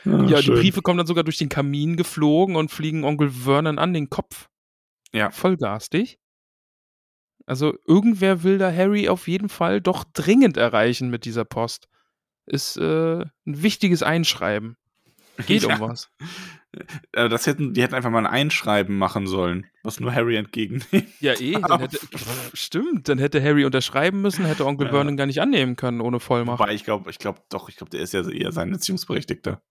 [0.05, 0.55] Ja, die schön.
[0.55, 4.49] Briefe kommen dann sogar durch den Kamin geflogen und fliegen Onkel Vernon an den Kopf.
[5.13, 5.31] Ja.
[5.31, 6.19] Voll garstig.
[7.49, 11.89] Also irgendwer will da Harry auf jeden Fall doch dringend erreichen mit dieser Post.
[12.47, 14.77] Ist äh, ein wichtiges Einschreiben.
[15.47, 15.75] Geht Ja.
[15.77, 16.11] um was.
[17.13, 20.87] Äh, Das hätten, die hätten einfach mal ein Einschreiben machen sollen, was nur Harry entgegennimmt.
[21.21, 21.53] Ja, eh.
[21.53, 21.99] Dann hätte,
[22.53, 24.93] stimmt, dann hätte Harry unterschreiben müssen, hätte Onkel Ja.
[24.93, 26.59] Vernon gar nicht annehmen können ohne Vollmacht.
[26.61, 29.63] Wobei ich glaube, ich glaube doch, ich glaube, der ist ja eher sein Erziehungsberechtigter.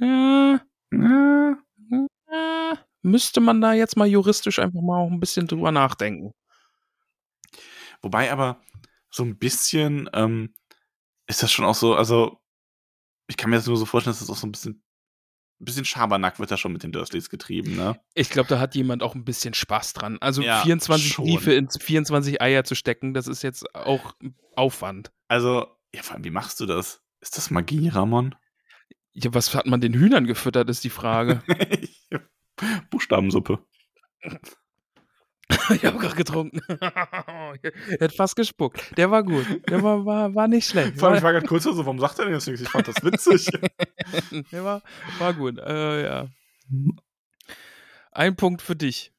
[0.00, 0.60] Ja.
[0.92, 6.32] ja, müsste man da jetzt mal juristisch einfach mal auch ein bisschen drüber nachdenken.
[8.04, 8.60] Wobei aber
[9.10, 10.54] so ein bisschen ähm,
[11.26, 12.40] ist das schon auch so, also
[13.28, 14.84] ich kann mir das nur so vorstellen, dass das auch so ein bisschen,
[15.60, 17.98] ein bisschen Schabernack wird da schon mit den Dursleys getrieben, ne?
[18.14, 20.18] Ich glaube, da hat jemand auch ein bisschen Spaß dran.
[20.20, 21.24] Also Ja, 24 schon.
[21.24, 24.14] Briefe in 24 Eier zu stecken, das ist jetzt auch
[24.54, 25.10] Aufwand.
[25.28, 27.00] Also, ja, vor allem, wie machst du das?
[27.20, 28.34] Ist das Magie, Ramon?
[29.12, 31.42] Ja, was hat man den Hühnern gefüttert, ist die Frage.
[32.90, 33.64] Buchstabensuppe.
[35.74, 36.60] ich habe gerade getrunken.
[36.68, 38.96] er hat fast gespuckt.
[38.96, 39.46] Der war gut.
[39.68, 40.98] Der war, war, war nicht schlecht.
[40.98, 42.62] Vor allem, ich War, war gerade kurz so, warum sagt er denn jetzt nichts?
[42.62, 43.48] Ich fand das witzig.
[44.52, 44.82] der war,
[45.18, 45.58] war gut.
[45.58, 46.28] Äh, ja.
[48.12, 49.12] Ein Punkt für dich.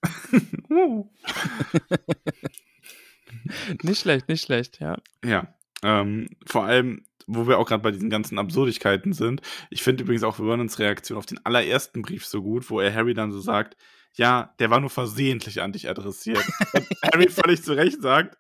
[3.83, 4.97] Nicht schlecht, nicht schlecht, ja.
[5.23, 9.41] ja, ähm, vor allem, wo wir auch gerade bei diesen ganzen Absurdigkeiten sind.
[9.69, 13.13] Ich finde übrigens auch Vernons Reaktion auf den allerersten Brief so gut, wo er Harry
[13.13, 13.77] dann so sagt,
[14.15, 16.43] ja, der war nur versehentlich an dich adressiert.
[16.73, 18.37] Und Harry völlig zu Recht sagt,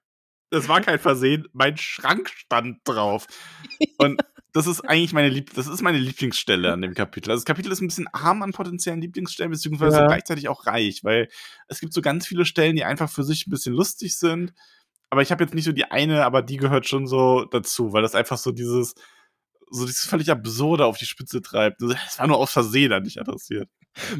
[0.51, 3.27] das war kein Versehen, mein Schrank stand drauf.
[3.97, 4.21] Und
[4.53, 7.29] das ist eigentlich meine, Lieb das ist meine Lieblingsstelle an dem Kapitel.
[7.29, 10.07] Also das Kapitel ist ein bisschen arm an potenziellen Lieblingsstellen, beziehungsweise Ja.
[10.07, 11.27] gleichzeitig auch reich, weil
[11.67, 14.53] es gibt so ganz viele Stellen, die einfach für sich ein bisschen lustig sind.
[15.09, 18.01] Aber ich habe jetzt nicht so die eine, aber die gehört schon so dazu, weil
[18.01, 18.95] das einfach so dieses,
[19.69, 21.81] so dieses völlig Absurde auf die Spitze treibt.
[21.81, 23.69] Es war nur aus Versehen an dich adressiert.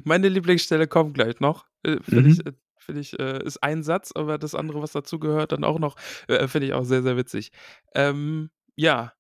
[0.04, 1.66] Meine Lieblingsstelle kommt gleich noch.
[1.84, 2.28] Äh, Finde Mhm.
[2.32, 5.64] ich, äh, find ich äh, ist ein Satz, aber das andere, was dazu gehört, dann
[5.64, 5.96] auch noch,
[6.28, 7.52] äh, finde ich auch sehr, sehr witzig.
[7.94, 9.14] Ähm, ja,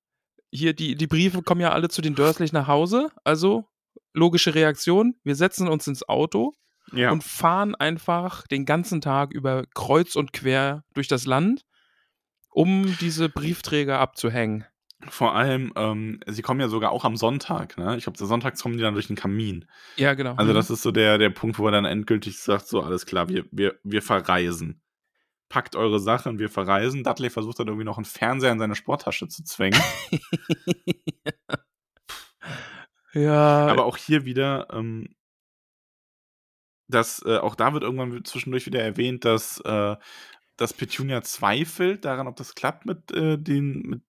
[0.51, 3.09] hier die, die Briefe kommen ja alle zu den Dursleys nach Hause.
[3.23, 3.65] Also,
[4.13, 5.15] logische Reaktion.
[5.23, 6.53] Wir setzen uns ins Auto
[6.93, 7.11] Ja.
[7.11, 11.65] und fahren einfach den ganzen Tag über kreuz und quer durch das Land,
[12.49, 14.65] um diese Briefträger abzuhängen.
[15.09, 17.97] Vor allem, ähm, sie kommen ja sogar auch am Sonntag, ne?
[17.97, 19.65] Ich glaube, sonntags kommen die dann durch den Kamin.
[19.97, 20.35] Ja, genau.
[20.35, 20.55] Also Mhm.
[20.55, 23.45] das ist so der, der Punkt, wo er dann endgültig sagt, so alles klar, wir,
[23.51, 24.81] wir, wir verreisen.
[25.49, 27.03] Packt eure Sachen, wir verreisen.
[27.03, 29.79] Dudley versucht dann irgendwie noch einen Fernseher in seine Sporttasche zu zwängen.
[33.13, 35.15] ja, Aber auch hier wieder, ähm,
[36.87, 39.95] dass, äh, auch da wird irgendwann zwischendurch wieder erwähnt, dass, äh,
[40.57, 44.01] dass Petunia zweifelt daran, ob das klappt mit äh, den, mit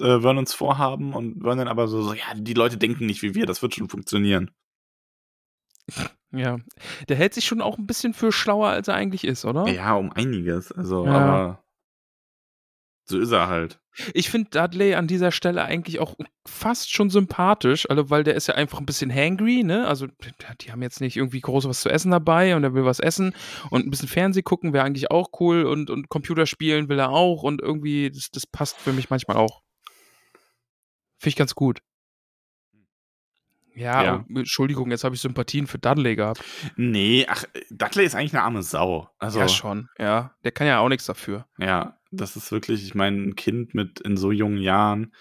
[0.00, 3.46] äh, Vernons Vorhaben und Vernon aber so, so, ja, die Leute denken nicht wie wir,
[3.46, 4.50] das wird schon funktionieren.
[6.32, 6.58] ja.
[7.08, 9.68] Der hält sich schon auch ein bisschen für schlauer, als er eigentlich ist, oder?
[9.68, 10.72] Ja, um einiges.
[10.72, 11.12] Also, Ja.
[11.12, 11.64] aber
[13.06, 13.80] So ist er halt.
[14.14, 16.16] Ich finde Dudley an dieser Stelle eigentlich auch
[16.48, 19.86] fast schon sympathisch, also weil der ist ja einfach ein bisschen hangry, ne?
[19.86, 20.08] Also
[20.60, 23.34] die haben jetzt nicht irgendwie groß was zu essen dabei und er will was essen
[23.70, 27.42] und ein bisschen Fernseh gucken wäre eigentlich auch cool und, und Computerspielen will er auch
[27.44, 29.62] und irgendwie, das, das passt für mich manchmal auch.
[31.24, 31.80] Finde ich ganz gut.
[33.74, 34.24] Ja, Ja.
[34.28, 36.44] Entschuldigung, jetzt habe ich Sympathien für Dudley gehabt.
[36.76, 39.08] Nee, ach, Dudley ist eigentlich eine arme Sau.
[39.18, 40.36] Also, Ja, schon, ja.
[40.44, 41.48] Der kann ja auch nichts dafür.
[41.56, 45.14] Ja, das ist wirklich, ich meine, ein Kind mit in so jungen Jahren,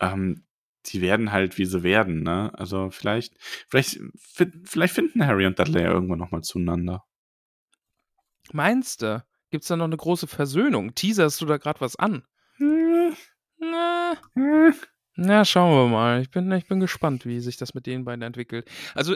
[0.00, 0.46] ähm,
[0.86, 2.50] die werden halt, wie sie werden, ne?
[2.54, 3.34] Also vielleicht,
[3.68, 4.00] vielleicht,
[4.64, 7.04] vielleicht finden Harry und Dudley ja irgendwann nochmal zueinander.
[8.52, 9.22] Meinst du?
[9.50, 10.94] Gibt's da noch eine große Versöhnung?
[10.94, 12.24] Teaserst du da gerade was an?
[12.56, 13.14] Hm,
[13.58, 14.74] Na, hm.
[15.14, 16.22] Na, schauen wir mal.
[16.22, 18.68] Ich bin, ich bin gespannt, wie sich das mit den beiden entwickelt.
[18.94, 19.14] Also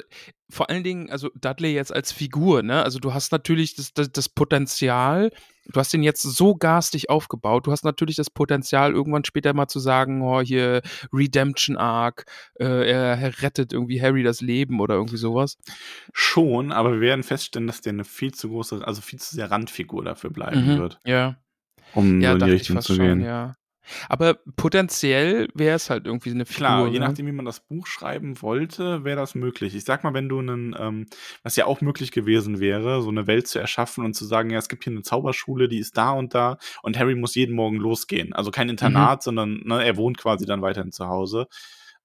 [0.51, 2.83] vor allen Dingen, also Dudley jetzt als Figur, ne?
[2.83, 5.31] Also du hast natürlich das, das, das Potenzial,
[5.67, 9.69] du hast ihn jetzt so garstig aufgebaut, du hast natürlich das Potenzial, irgendwann später mal
[9.69, 10.83] zu sagen, oh, hier
[11.13, 12.27] Redemption Arc,
[12.61, 15.57] äh, er rettet irgendwie Harry das Leben oder irgendwie sowas.
[16.13, 19.51] Schon, aber wir werden feststellen, dass der eine viel zu große, also viel zu sehr
[19.51, 21.37] Randfigur dafür bleiben wird, Ja.
[21.95, 22.21] um Mhm.
[22.21, 23.21] Ja, so in die Richtung fast zu schon, gehen.
[23.23, 23.57] ja.
[24.09, 26.59] Aber potenziell wäre es halt irgendwie eine Figur.
[26.59, 27.07] Klar, je ne?
[27.07, 29.75] nachdem, wie man das Buch schreiben wollte, wäre das möglich.
[29.75, 31.07] Ich sag mal, wenn du einen, ähm,
[31.42, 34.59] was ja auch möglich gewesen wäre, so eine Welt zu erschaffen und zu sagen, ja,
[34.59, 37.77] es gibt hier eine Zauberschule, die ist da und da und Harry muss jeden Morgen
[37.77, 38.33] losgehen.
[38.33, 41.46] Also kein Internat, sondern ne, er wohnt quasi dann weiterhin zu Hause.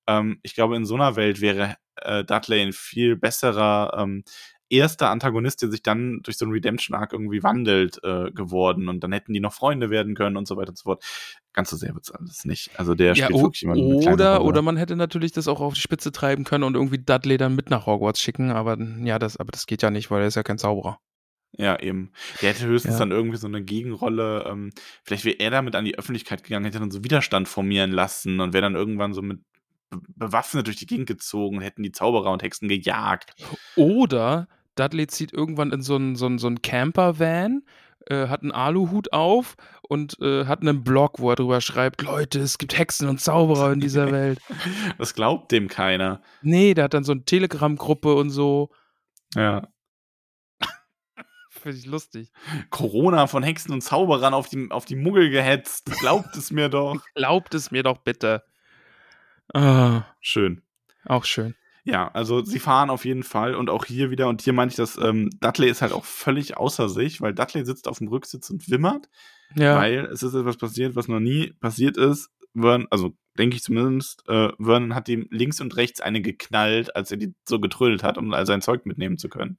[0.07, 4.23] Ähm, ich glaube, in so einer Welt wäre äh, Dudley ein viel besserer ähm,
[4.71, 8.89] erster Antagonist, der sich dann durch so einen Redemption-Arc irgendwie wandelt, äh, geworden.
[8.89, 11.03] Und dann hätten die noch Freunde werden können und so weiter und so fort.
[11.53, 12.71] Ganz so sehr wird's alles nicht.
[12.79, 15.81] Also der Ja, spielt wirklich immer oder, oder man hätte natürlich das auch auf die
[15.81, 19.51] Spitze treiben können und irgendwie Dudley dann mit nach Hogwarts schicken, aber ja, das, aber
[19.51, 20.99] das geht ja nicht, weil er ist ja kein Zauberer.
[21.57, 22.13] Ja, eben.
[22.41, 22.99] Der hätte höchstens Ja.
[22.99, 24.45] dann irgendwie so eine Gegenrolle.
[24.47, 24.69] Ähm,
[25.03, 28.53] vielleicht wäre er damit an die Öffentlichkeit gegangen, hätte dann so Widerstand formieren lassen und
[28.53, 29.41] wäre dann irgendwann so mit
[29.89, 33.33] be- bewaffnet durch die Gegend gezogen und hätten die Zauberer und Hexen gejagt.
[33.75, 37.63] Oder Dudley zieht irgendwann in so einen so einen- so einen Camper-Van,
[38.07, 39.55] äh, hat einen Aluhut auf
[39.87, 43.73] und äh, hat einen Blog, wo er drüber schreibt, Leute, es gibt Hexen und Zauberer
[43.73, 44.39] in dieser Welt.
[44.97, 46.21] Das glaubt dem keiner.
[46.41, 48.69] Nee, der hat dann so eine Telegram-Gruppe und so.
[49.35, 49.67] Ja.
[51.49, 52.31] Finde ich lustig.
[52.69, 55.91] Corona von Hexen und Zauberern auf die, auf die Muggel gehetzt.
[55.99, 56.97] Glaubt es mir doch.
[57.15, 58.43] Glaubt es mir doch bitte.
[59.53, 60.63] Ah, Schön.
[61.05, 61.55] auch schön.
[61.83, 64.77] Ja, also sie fahren auf jeden Fall und auch hier wieder, und hier meinte ich,
[64.77, 68.49] dass ähm, Dudley ist halt auch völlig außer sich, weil Dudley sitzt auf dem Rücksitz
[68.49, 69.09] und wimmert.
[69.53, 69.75] Ja.
[69.75, 72.29] weil es ist etwas passiert, was noch nie passiert ist.
[72.55, 77.11] Vernon, also denke ich zumindest, äh, Vernon hat ihm links und rechts eine geknallt, als
[77.11, 79.57] er die so getrödelt hat, um all sein Zeug mitnehmen zu können.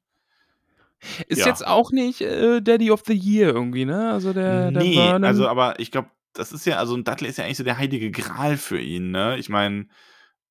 [1.27, 1.47] Ist Ja.
[1.49, 4.13] jetzt auch nicht äh, Daddy of the Year irgendwie, ne?
[4.13, 5.25] Also der, der nee, Vernon.
[5.25, 8.11] also aber ich glaube, das ist ja, also Dudley ist ja eigentlich so der heilige
[8.11, 9.37] Gral für ihn, ne?
[9.39, 9.89] Ich meine,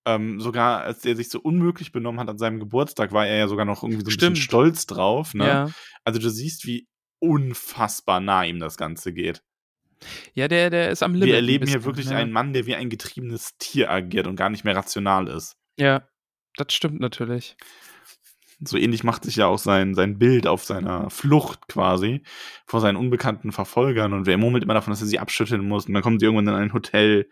[0.05, 3.47] ähm, sogar als er sich so unmöglich benommen hat an seinem Geburtstag, war er ja
[3.47, 4.33] sogar noch irgendwie so ein Stimmt.
[4.33, 5.47] bisschen stolz drauf, ne?
[5.47, 5.69] ja.
[6.03, 6.87] Also du siehst, wie
[7.19, 9.43] unfassbar nah ihm das Ganze geht.
[10.33, 11.27] ja, der, der ist am Limit.
[11.27, 12.17] Wir erleben hier wirklich ja.
[12.17, 15.55] einen Mann, der wie ein getriebenes Tier agiert und gar nicht mehr rational ist.
[15.77, 16.07] Ja,
[16.55, 17.55] das stimmt natürlich.
[18.63, 22.21] So ähnlich macht sich ja auch sein, sein Bild auf seiner Flucht quasi
[22.67, 25.93] vor seinen unbekannten Verfolgern und er murmelt immer davon, dass er sie abschütteln muss und
[25.93, 27.27] dann kommen sie irgendwann in ein Hotel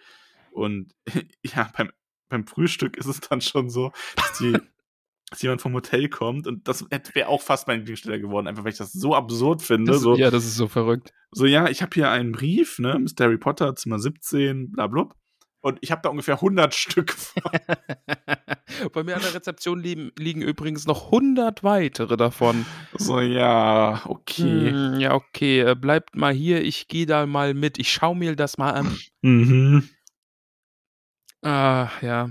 [0.52, 0.94] und
[1.44, 1.92] ja, beim,
[2.30, 4.54] beim Frühstück ist es dann schon so, dass, die,
[5.30, 8.72] dass jemand vom Hotel kommt und das wäre auch fast mein Lieblingssteller geworden, einfach weil
[8.72, 9.92] ich das so absurd finde.
[9.92, 11.12] Das, so, Ja, das ist so verrückt.
[11.32, 13.26] so, ja, ich habe hier einen Brief, ne, Mr.
[13.26, 15.16] Harry Potter, Zimmer 17, bla blub.
[15.62, 17.42] Und ich habe da ungefähr 100 Stück von.
[18.94, 22.66] Bei mir an der Rezeption liegen, liegen übrigens noch 100 weitere davon.
[22.94, 24.72] So, ja, okay.
[24.72, 27.78] Hm, ja, okay, äh, bleibt mal hier, ich gehe da mal mit.
[27.78, 28.98] Ich schau mir das mal an.
[29.22, 29.90] Mhm.
[31.44, 32.30] Ah, ja.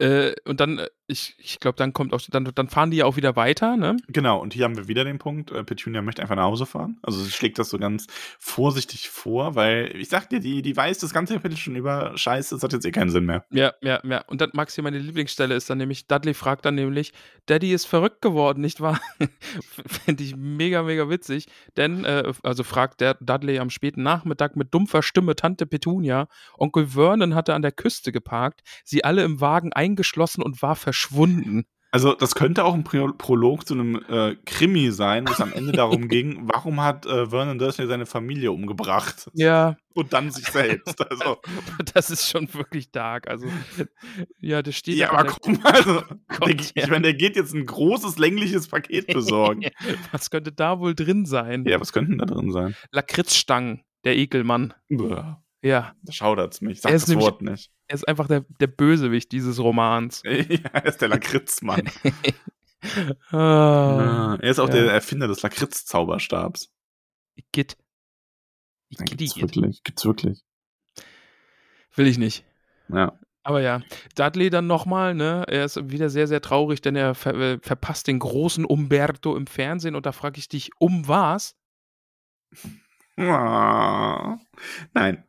[0.00, 3.06] Äh, und dann, äh, ich, ich glaube, dann kommt auch, dann, dann fahren die ja
[3.06, 3.96] auch wieder weiter, ne?
[4.08, 6.98] Genau, und hier haben wir wieder den Punkt, äh, Petunia möchte einfach nach Hause fahren.
[7.02, 8.06] Also sie schlägt das so ganz
[8.38, 12.54] vorsichtig vor, weil ich sag dir, die, die weiß das ganze Kapitel schon über Scheiße,
[12.54, 13.46] das hat jetzt eh keinen Sinn mehr.
[13.50, 14.22] Ja, ja, ja.
[14.26, 17.14] Und dann, Maxi, meine Lieblingsstelle ist dann nämlich, Dudley fragt dann nämlich,
[17.46, 19.00] Daddy ist verrückt geworden, nicht wahr?
[20.04, 21.46] Finde ich mega, mega witzig.
[21.78, 26.88] Denn, äh, also fragt der Dudley am späten Nachmittag mit dumpfer Stimme Tante Petunia, Onkel
[26.88, 30.97] Vernon hatte an der Küste geparkt, sie alle im Wagen eingeschlossen und war verschwunden.
[31.90, 35.54] Also, das könnte auch ein Pro Prolog zu einem äh, Krimi sein, wo es am
[35.54, 39.30] Ende darum ging, warum hat äh, Vernon Dursley seine Familie umgebracht?
[39.32, 39.74] Ja.
[39.94, 41.00] Und dann sich selbst.
[41.10, 41.38] Also,
[41.94, 43.26] das ist schon wirklich dark.
[43.28, 43.46] Also,
[44.38, 46.02] ja, das steht ja, aber guck mal, also,
[46.46, 46.84] der, ja.
[46.84, 49.62] ich meine, der geht jetzt ein großes, längliches Paket besorgen.
[50.12, 51.64] Was könnte da wohl drin sein?
[51.66, 52.76] ja, was könnten da drin sein?
[52.92, 54.74] Lakritzstangen, der Ekelmann.
[54.90, 55.22] Bäh,
[55.62, 56.82] Ja, Da schaudert's mich.
[56.82, 57.70] Sag Er ist das nämlich- Wort nicht.
[57.88, 60.22] Er ist einfach der, der Bösewicht dieses Romans.
[60.26, 61.82] ja, er ist der Lakritzmann.
[63.32, 64.74] Ah, Ah, er ist auch ja.
[64.76, 66.72] der Erfinder des Lakritz-Zauberstabs.
[67.50, 67.76] Git.
[68.90, 69.42] Git, gibt's Git.
[69.42, 69.82] wirklich.
[69.82, 70.44] Gibt's wirklich.
[71.96, 72.44] Will ich nicht.
[72.88, 73.18] Ja.
[73.42, 73.80] Aber ja,
[74.14, 75.44] Dudley dann nochmal, ne?
[75.48, 79.48] Er ist wieder sehr, sehr traurig, denn er ver äh, verpasst den großen Umberto im
[79.48, 81.56] Fernsehen und da frage ich dich, um was?
[83.16, 84.38] Ah.
[84.94, 85.24] Nein.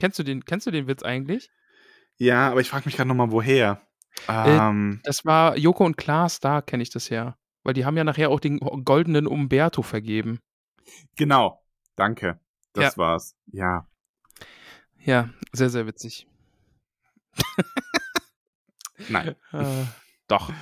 [0.00, 1.50] Kennst du den, kennst du den Witz eigentlich?
[2.18, 3.80] Ja, aber ich frage mich gerade nochmal, woher.
[4.28, 7.36] Äh, Ähm, Das war Joko und Klaas, da kenne ich das ja.
[7.64, 10.40] Weil die haben ja nachher auch den goldenen Umberto vergeben.
[11.16, 11.62] genau.
[11.96, 12.40] Danke.
[12.74, 12.96] Das Ja.
[12.98, 13.34] war's.
[13.46, 13.88] Ja.
[15.04, 16.26] Ja, sehr, sehr witzig.
[19.08, 19.34] Nein.
[19.52, 19.84] Äh,
[20.28, 20.52] doch.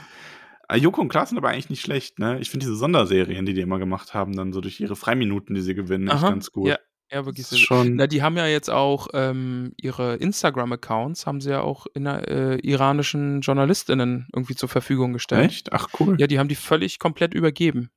[0.74, 2.38] Joko und Klaas sind aber eigentlich nicht schlecht, ne?
[2.40, 5.60] Ich finde diese Sonderserien, die die immer gemacht haben, dann so durch ihre Freiminuten, die
[5.60, 6.68] sie gewinnen, echt Aha, ganz gut.
[6.68, 6.78] Ja,
[7.10, 7.58] ja wirklich sehr.
[7.58, 7.96] schon.
[7.96, 12.56] Na, die haben ja jetzt auch ähm, ihre Instagram-Accounts, haben sie ja auch in, äh,
[12.56, 15.50] iranischen JournalistInnen irgendwie zur Verfügung gestellt.
[15.50, 15.72] Echt?
[15.72, 16.16] Ach, cool.
[16.18, 17.90] Ja, die haben die völlig komplett übergeben.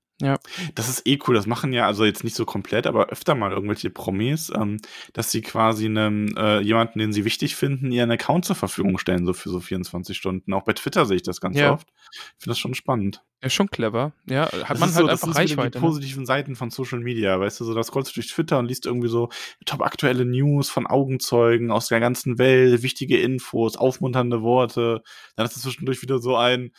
[0.75, 1.35] Das ist eh cool.
[1.35, 4.77] Das machen ja, also jetzt nicht so komplett, aber öfter mal irgendwelche Promis, ähm,
[5.13, 9.25] dass sie quasi einem, äh, jemanden, den sie wichtig finden, ihren Account zur Verfügung stellen,
[9.25, 10.53] so für so 24 Stunden.
[10.53, 11.71] Auch bei Twitter sehe ich das ganz Ja.
[11.73, 11.87] oft.
[12.11, 13.23] Ich finde das schon spannend.
[13.41, 14.11] Ja, schon clever.
[14.27, 15.71] Ja, hat Das man halt so, das einfach ist wieder Reichweite.
[15.71, 15.81] die Ne?
[15.87, 18.85] positiven Seiten von Social Media, weißt du, so da scrollst du durch Twitter und liest
[18.85, 19.29] irgendwie so
[19.65, 25.01] top aktuelle News von Augenzeugen aus der ganzen Welt, wichtige Infos, aufmunternde Worte.
[25.37, 26.71] Dann hast du zwischendurch wieder so ein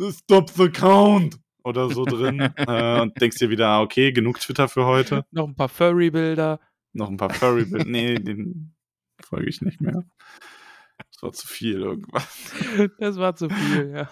[0.00, 4.84] Stop the count oder so drin äh, und denkst dir wieder, okay, genug Twitter für
[4.86, 5.24] heute.
[5.30, 6.60] Noch ein paar Furry-Bilder.
[6.92, 7.84] Noch ein paar Furry Bilder.
[7.86, 8.74] Nee, den
[9.22, 10.04] folge ich nicht mehr.
[11.10, 12.52] Das war zu viel irgendwas.
[12.98, 14.08] Das war zu viel, ja.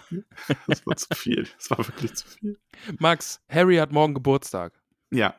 [0.67, 1.47] Das war zu viel.
[1.57, 2.59] Das war wirklich zu viel.
[2.99, 4.73] Max, Harry hat morgen Geburtstag.
[5.11, 5.35] Ja,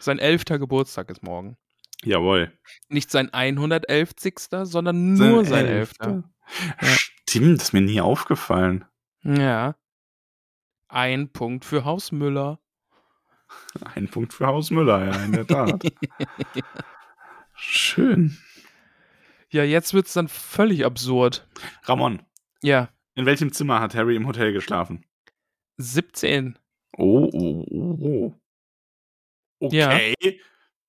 [0.00, 1.56] Sein elfter Geburtstag ist morgen.
[2.04, 2.52] jawohl.
[2.88, 4.10] Nicht sein 111.
[4.64, 6.06] sondern nur sein Elfter.
[6.06, 6.30] elfter.
[6.82, 6.88] Ja.
[6.88, 8.84] Stimmt, das ist mir nie aufgefallen.
[9.22, 9.76] Ja.
[10.92, 12.60] Ein Punkt für Hausmüller.
[13.94, 15.82] Ein Punkt für Haus Müller, ja, in der Tat.
[17.54, 18.36] Schön.
[19.50, 21.48] Ja, jetzt wird's dann völlig absurd.
[21.84, 22.22] Ramon,
[22.62, 25.04] Ja, in welchem Zimmer hat Harry im Hotel geschlafen?
[25.78, 26.58] 17.
[26.98, 28.34] Oh, oh, oh,
[29.60, 29.68] oh.
[29.72, 29.88] Ja.
[29.94, 30.40] Okay.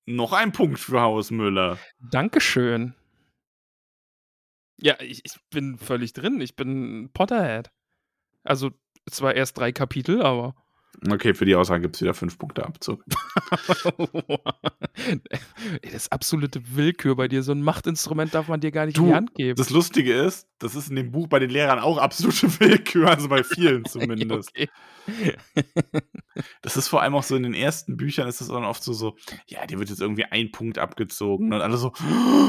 [0.06, 1.78] Noch ein Punkt für Haus Müller.
[2.00, 2.94] Dankeschön.
[4.78, 6.42] Ja, ich, ich bin völlig drin.
[6.42, 7.72] Ich bin Potterhead.
[8.44, 8.72] Also
[9.10, 10.56] zwar erst drei Kapitel, aber.
[11.10, 13.04] Okay, für die Aussage gibt es wieder fünf Punkte Abzug.
[15.82, 17.44] Das ist absolute Willkür bei dir.
[17.44, 19.56] So ein Machtinstrument darf man dir gar nicht Du, in die Hand geben.
[19.56, 23.28] Das Lustige ist, das ist in dem Buch bei den Lehrern auch absolute Willkür, also
[23.28, 24.52] bei vielen zumindest.
[26.62, 28.94] Das ist vor allem auch so in den ersten Büchern ist das dann oft so,
[28.94, 29.16] so,
[29.48, 31.92] ja, dir wird jetzt irgendwie ein Punkt abgezogen und alle so,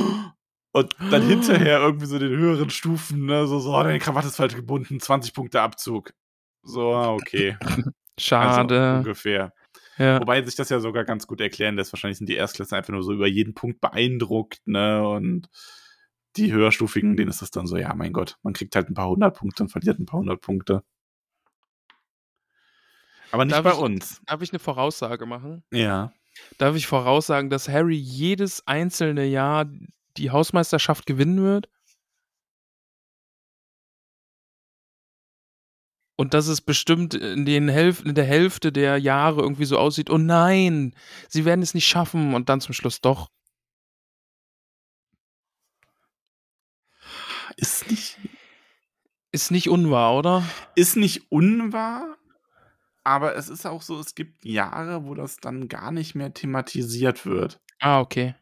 [0.72, 4.36] und dann hinterher irgendwie so den höheren Stufen, ne, so, so, oh, deine Krawatte ist
[4.36, 6.12] falsch gebunden, 20 Punkte Abzug.
[6.64, 7.56] So, ah, okay.
[8.18, 8.80] Schade.
[8.80, 9.52] Also, ungefähr.
[9.98, 10.20] ja.
[10.20, 11.92] Wobei sich das ja sogar ganz gut erklären lässt.
[11.92, 15.48] Wahrscheinlich sind die Erstklässler einfach nur so über jeden Punkt beeindruckt, ne, und
[16.36, 19.08] die höherstufigen, denen ist das dann so, ja, mein Gott, man kriegt halt ein paar
[19.08, 20.82] hundert Punkte und verliert ein paar hundert Punkte.
[23.30, 24.20] Aber nicht Darf bei ich- uns.
[24.26, 25.64] Darf ich eine Voraussage machen?
[25.72, 26.12] Ja.
[26.58, 29.66] Darf ich voraussagen, dass Harry jedes einzelne Jahr
[30.16, 31.68] die Hausmeisterschaft gewinnen wird?
[36.16, 40.10] Und dass es bestimmt in, den Hälf in der Hälfte der Jahre irgendwie so aussieht,
[40.10, 40.94] oh nein,
[41.28, 43.30] sie werden es nicht schaffen und dann zum Schluss doch.
[47.56, 48.18] Ist nicht,
[49.32, 50.44] Ist nicht unwahr, oder?
[50.74, 52.16] ist nicht unwahr,
[53.04, 57.26] aber es ist auch so, es gibt Jahre, wo das dann gar nicht mehr thematisiert
[57.26, 57.60] wird.
[57.80, 58.34] Ah, okay.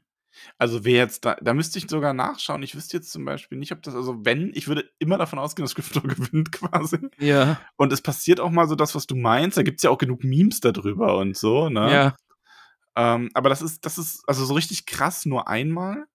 [0.59, 2.63] Also wer jetzt da, da müsste ich sogar nachschauen.
[2.63, 5.65] Ich wüsste jetzt zum Beispiel nicht, ob das, also wenn, ich würde immer davon ausgehen,
[5.65, 6.99] dass Gryffindor gewinnt quasi.
[7.19, 7.61] Ja.
[7.77, 9.57] Und es passiert auch mal so das, was du meinst.
[9.57, 11.93] Da gibt es ja auch genug Memes darüber und so, ne?
[11.93, 12.17] Ja.
[12.97, 16.07] Ähm, aber das ist, das ist also so richtig krass nur einmal.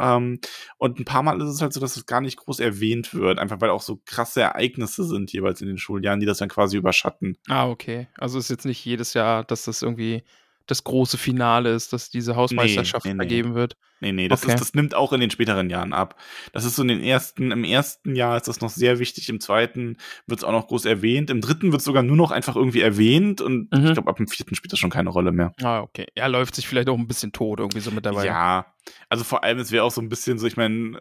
[0.00, 0.40] Ähm,
[0.78, 3.38] und ein paar Mal ist es halt so, dass es gar nicht groß erwähnt wird,
[3.38, 6.76] einfach weil auch so krasse Ereignisse sind jeweils in den Schuljahren, die das dann quasi
[6.76, 7.36] überschatten.
[7.48, 8.08] Ah, okay.
[8.16, 10.24] Also ist jetzt nicht jedes Jahr, dass das irgendwie
[10.66, 13.16] das große Finale ist, dass diese Hausmeisterschaft nee, nee.
[13.18, 13.76] vergeben wird.
[14.00, 14.54] Nee, nee, das, Okay.
[14.54, 16.16] ist, das nimmt auch in den späteren Jahren ab.
[16.52, 19.38] Das ist so in den ersten, im ersten Jahr ist das noch sehr wichtig, im
[19.40, 22.56] zweiten wird es auch noch groß erwähnt, im dritten wird es sogar nur noch einfach
[22.56, 23.86] irgendwie erwähnt und Mhm.
[23.86, 25.52] ich glaube, ab dem vierten spielt das schon keine Rolle mehr.
[25.62, 26.06] Ah, okay.
[26.16, 28.26] Ja, läuft sich vielleicht auch ein bisschen tot irgendwie so mit dabei.
[28.26, 28.66] Ja,
[29.08, 31.00] also vor allem, es wäre auch so ein bisschen so, ich meine,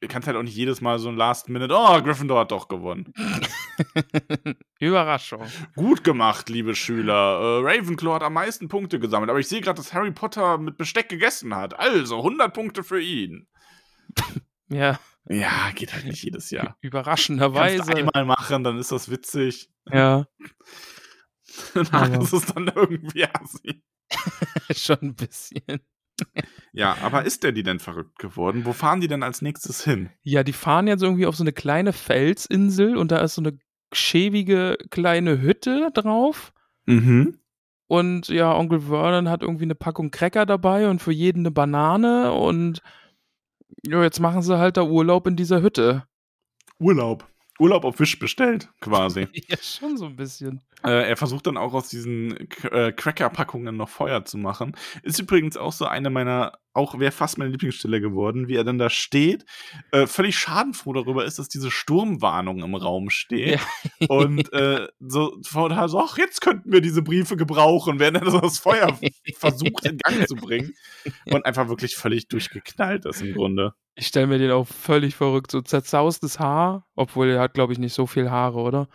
[0.00, 2.68] du kannst halt auch nicht jedes Mal so ein Last Minute, oh, Gryffindor hat doch
[2.68, 3.12] gewonnen.
[4.80, 5.46] Überraschung.
[5.74, 7.60] Gut gemacht, liebe Schüler.
[7.62, 10.76] Äh, Ravenclaw hat am meisten Punkte gesammelt, aber ich sehe gerade, dass Harry Potter mit
[10.76, 11.78] Besteck gegessen hat.
[11.78, 13.46] Also 100 Punkte für ihn.
[14.68, 16.64] Ja, Ja, geht halt nicht jedes Jahr.
[16.66, 17.94] Kannst überraschenderweise.
[17.94, 19.70] einmal machen, dann ist das witzig.
[19.88, 20.26] Ja,
[21.74, 23.82] Danach Aber- ist es dann irgendwie assi.
[24.74, 25.62] schon ein bisschen.
[26.72, 28.66] Ja, aber ist der die denn verrückt geworden?
[28.66, 30.10] Wo fahren die denn als nächstes hin?
[30.22, 33.58] Ja, die fahren jetzt irgendwie auf so eine kleine Felsinsel und da ist so eine
[33.92, 36.52] schäbige kleine Hütte drauf.
[36.84, 37.38] Mhm.
[37.88, 42.32] Und ja, Onkel Vernon hat irgendwie eine Packung Cracker dabei und für jeden eine Banane
[42.32, 42.82] und
[43.86, 46.04] ja, jetzt machen sie halt da Urlaub in dieser Hütte.
[46.78, 47.26] Urlaub.
[47.58, 49.28] Urlaub auf Wisch bestellt, quasi.
[49.48, 50.62] Ja, schon so ein bisschen.
[50.84, 54.76] Äh, er versucht dann auch aus diesen äh, Cracker-Packungen noch Feuer zu machen.
[55.02, 58.78] Ist übrigens auch so eine meiner, auch wäre fast meine Lieblingsstelle geworden, wie er dann
[58.78, 59.44] da steht,
[59.92, 63.60] äh, völlig schadenfroh darüber ist, dass diese Sturmwarnung im Raum steht.
[64.08, 68.40] Und äh, so vorher so, ach, jetzt könnten wir diese Briefe gebrauchen, während er so
[68.40, 68.98] das Feuer
[69.38, 70.74] versucht in Gang zu bringen.
[71.30, 73.74] Und einfach wirklich völlig durchgeknallt ist im Grunde.
[73.94, 77.78] Ich stelle mir den auch völlig verrückt, so zerzaustes Haar, obwohl er hat, glaube ich,
[77.78, 78.88] nicht so viel Haare, oder?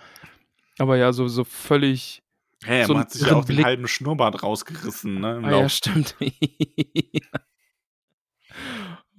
[0.77, 2.21] Aber ja, so, so völlig.
[2.63, 5.41] Hä, So man hat sich ja auch den Blick- halben Schnurrbart rausgerissen, ne?
[5.43, 6.15] Ah, ja, stimmt.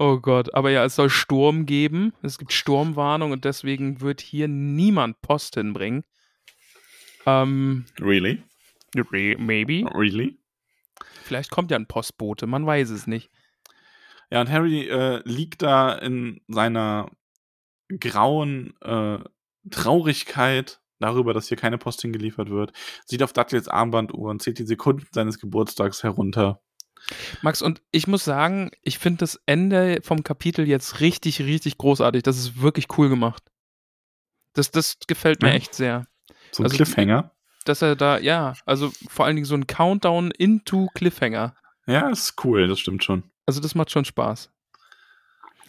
[0.02, 2.12] oh Gott, aber ja, es soll Sturm geben.
[2.22, 6.04] Es gibt Sturmwarnung und deswegen wird hier niemand Post hinbringen.
[7.24, 8.42] Ähm, Really?
[9.38, 9.84] maybe.
[9.94, 10.38] Really?
[11.22, 13.30] Vielleicht kommt ja ein Postbote, man weiß es nicht.
[14.30, 17.08] Ja, und Harry äh, liegt da in seiner
[18.00, 19.18] grauen äh,
[19.70, 22.72] Traurigkeit darüber, dass hier keine Post hingeliefert wird,
[23.04, 26.60] sieht auf Dudleys Armbanduhr und zählt die Sekunden seines Geburtstags herunter.
[27.42, 32.22] Max, und ich muss sagen, ich finde das Ende vom Kapitel jetzt richtig, richtig großartig.
[32.22, 33.42] Das ist wirklich cool gemacht.
[34.54, 35.54] Das, das gefällt mir Ja.
[35.54, 36.06] echt sehr.
[36.52, 37.30] So ein Also- Cliffhanger.
[37.64, 41.54] Dass er da, ja, also vor allen Dingen so ein Countdown into Cliffhanger.
[41.86, 43.22] Ja, ist cool, das stimmt schon.
[43.46, 44.50] Also das macht schon Spaß.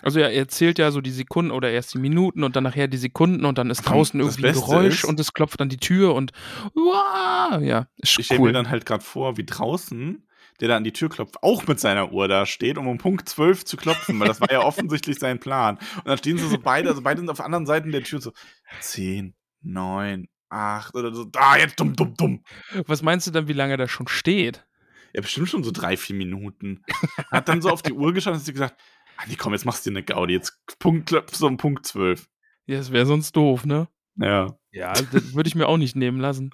[0.01, 2.87] Also ja, er zählt ja so die Sekunden oder erst die Minuten und dann nachher
[2.87, 5.69] die Sekunden und dann ist draußen Das irgendwie ein Geräusch ist- und es klopft an
[5.69, 6.31] die Tür und
[6.75, 8.53] uah, ja, ist Ich stelle mir cool.
[8.53, 10.27] dann halt gerade vor, wie draußen,
[10.59, 13.27] der da an die Tür klopft, auch mit seiner Uhr da steht, um um Punkt
[13.27, 15.77] 12 zu klopfen, weil das war ja offensichtlich sein Plan.
[15.97, 18.31] Und dann stehen sie so beide, also beide sind auf anderen Seiten der Tür so
[18.79, 22.43] 10, 9, 8 oder so, da, jetzt dumm, dumm, dumm.
[22.87, 24.65] Was meinst du dann, wie lange der schon steht?
[25.13, 26.83] Ja, bestimmt schon so drei, vier Minuten.
[27.31, 28.79] Hat dann so auf die Uhr geschaut und hat gesagt,
[29.17, 31.85] ah, nee, komm, jetzt machst du dir eine Gaudi, jetzt Punkt, klopfst du um Punkt
[31.85, 32.27] 12.
[32.65, 33.87] Ja, das wäre sonst doof, ne?
[34.15, 36.51] Ja, Ja, das würde ich mir auch nicht nehmen lassen.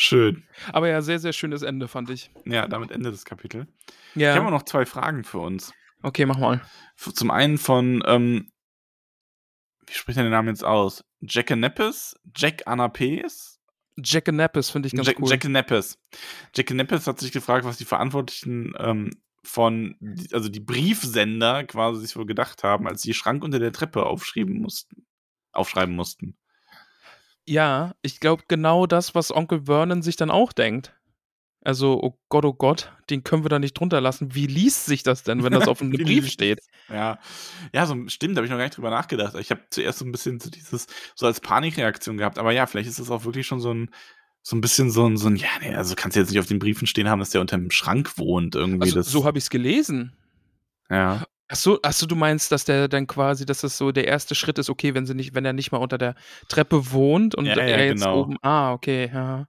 [0.00, 0.44] Schön.
[0.72, 2.30] Aber ja, sehr, sehr schönes Ende, fand ich.
[2.44, 3.66] Ja, damit endet das Kapitel.
[4.14, 4.50] Ich habe Ja.
[4.50, 5.72] noch zwei Fragen für uns.
[6.02, 6.62] Okay, mach mal.
[6.96, 8.50] Zum einen von, ähm,
[9.86, 11.04] wie spricht er den Namen jetzt aus?
[11.20, 12.18] Jack Neppes?
[12.34, 13.60] Jack Anapes?
[14.02, 15.28] Jack Nappes finde ich ganz Jack, cool.
[15.28, 15.98] Jack Neppes.
[16.54, 19.10] Jack Neppes hat sich gefragt, was die Verantwortlichen ähm,
[19.42, 19.96] von,
[20.32, 24.58] also die Briefsender quasi sich wohl gedacht haben, als sie Schrank unter der Treppe aufschreiben
[24.60, 25.06] mussten.
[25.52, 26.36] Aufschreiben mussten.
[27.50, 30.94] Ja, ich glaube genau das, was Onkel Vernon sich dann auch denkt.
[31.62, 34.36] Also, oh Gott, oh Gott, den können wir da nicht drunter lassen.
[34.36, 36.60] Wie liest sich das denn, wenn das auf einem Brief steht?
[36.88, 37.18] Ja,
[37.74, 39.34] ja, so stimmt, da habe ich noch gar nicht drüber nachgedacht.
[39.34, 40.86] Ich habe zuerst so ein bisschen so dieses,
[41.16, 43.90] so als Panikreaktion gehabt, aber ja, vielleicht ist das auch wirklich schon so ein,
[44.42, 46.46] so ein bisschen so ein, so ein, ja, nee, also kannst du jetzt nicht auf
[46.46, 48.84] den Briefen stehen haben, dass der unter dem Schrank wohnt, irgendwie.
[48.84, 50.14] Also, das, so habe ich es gelesen.
[50.88, 51.24] ja.
[51.50, 54.70] Achso, achso, du meinst, dass der dann quasi, dass das so der erste Schritt ist,
[54.70, 56.14] okay, wenn sie nicht, wenn er nicht mal unter der
[56.48, 58.20] Treppe wohnt und Ja, er ja, jetzt genau.
[58.20, 58.36] oben.
[58.40, 59.48] Ah, okay, ja.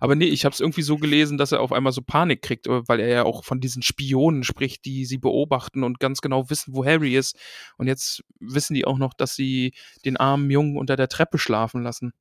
[0.00, 2.66] Aber nee, ich habe es irgendwie so gelesen, dass er auf einmal so Panik kriegt,
[2.66, 6.48] äh, weil er ja auch von diesen Spionen spricht, die sie beobachten und ganz genau
[6.48, 7.38] wissen, wo Harry ist.
[7.76, 9.74] Und jetzt wissen die auch noch, dass sie
[10.06, 12.14] den armen Jungen unter der Treppe schlafen lassen.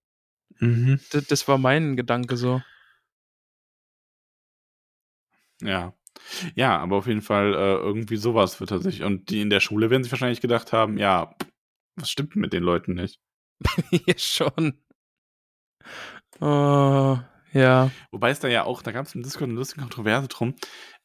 [0.60, 1.00] Mhm.
[1.12, 2.62] Das, das war mein Gedanke so.
[5.62, 5.97] Ja.
[6.56, 9.04] Ja, aber auf jeden Fall äh, irgendwie sowas wird er sich.
[9.04, 11.36] Und die in der Schule werden sich wahrscheinlich gedacht haben, ja,
[11.96, 13.20] was stimmt mit den Leuten nicht?
[13.92, 14.80] ja, schon.
[16.40, 17.18] Oh,
[17.54, 17.92] ja.
[18.12, 20.56] Wobei es da ja auch, da gab es im Discord eine lustige Kontroverse drum.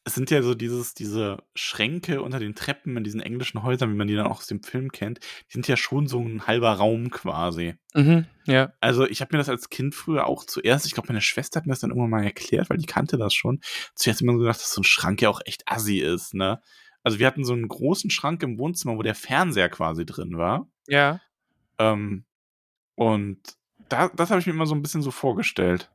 [0.05, 3.95] Es sind ja so dieses, diese Schränke unter den Treppen in diesen englischen Häusern, wie
[3.95, 6.73] man die dann auch aus dem Film kennt, die sind ja schon so ein halber
[6.73, 7.75] Raum quasi.
[7.93, 8.73] Mhm, ja.
[8.81, 11.65] Also ich habe mir das als Kind früher auch zuerst, ich glaube, meine Schwester hat
[11.65, 13.61] mir das dann irgendwann mal erklärt, weil die kannte das schon.
[13.95, 16.61] Zuerst immer so gedacht, dass so ein Schrank ja auch echt assi ist, ne?
[17.03, 20.67] Also wir hatten so einen großen Schrank im Wohnzimmer, wo der Fernseher quasi drin war.
[20.87, 21.21] Ja.
[21.77, 22.25] Ähm,
[22.95, 23.39] und
[23.89, 25.91] da, das habe ich mir immer so ein bisschen so vorgestellt.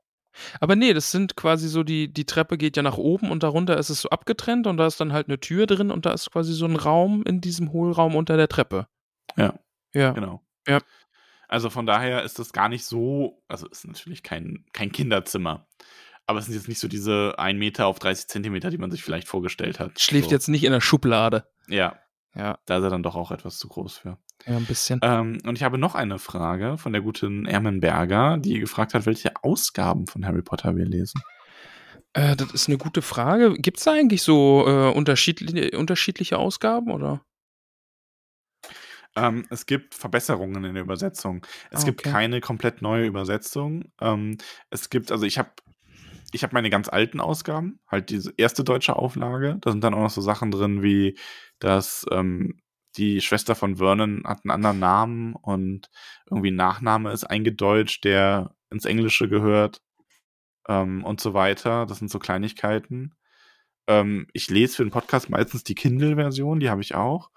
[0.61, 3.77] Aber nee, das sind quasi so, die, die Treppe geht ja nach oben und darunter
[3.77, 6.31] ist es so abgetrennt und da ist dann halt eine Tür drin und da ist
[6.31, 8.87] quasi so ein Raum in diesem Hohlraum unter der Treppe.
[9.37, 9.59] Ja.
[9.95, 10.13] Ja.
[10.13, 10.43] Genau.
[10.67, 10.81] Ja.
[11.49, 15.67] Also von daher ist das gar nicht so, also ist natürlich kein, kein Kinderzimmer.
[16.27, 19.03] Aber es sind jetzt nicht so diese 1 Meter auf 30 Zentimeter, die man sich
[19.03, 19.99] vielleicht vorgestellt hat.
[19.99, 20.35] Schläft so.
[20.35, 21.49] jetzt nicht in der Schublade.
[21.69, 21.99] Ja,
[22.35, 24.19] Ja, da ist er dann doch auch etwas zu groß für.
[24.47, 25.01] ja, ein bisschen.
[25.03, 29.33] Ähm, und ich habe noch eine Frage von der guten Ermenberger, die gefragt hat, welche
[29.43, 31.21] Ausgaben von Harry Potter wir lesen.
[32.13, 33.55] Äh, das ist eine gute Frage.
[33.55, 37.23] Gibt es da eigentlich so äh, unterschiedliche, unterschiedliche Ausgaben oder?
[39.17, 41.45] Ähm, es gibt Verbesserungen in der Übersetzung.
[41.71, 42.11] Es Ah, gibt okay.
[42.11, 43.91] keine komplett neue Übersetzung.
[44.01, 44.37] Ähm,
[44.71, 45.51] es gibt, also ich habe
[46.33, 49.59] ich habe meine ganz alten Ausgaben, halt diese erste deutsche Auflage.
[49.61, 51.19] Da sind dann auch noch so Sachen drin, wie
[51.59, 52.61] dass ähm,
[52.97, 55.89] die Schwester von Vernon hat einen anderen Namen und
[56.31, 59.81] irgendwie ein Nachname ist eingedeutscht, der ins Englische gehört
[60.69, 61.87] ähm, und so weiter.
[61.87, 63.15] Das sind so Kleinigkeiten.
[63.89, 67.31] Ähm, ich lese für den Podcast meistens die Kindle-Version, die habe ich auch.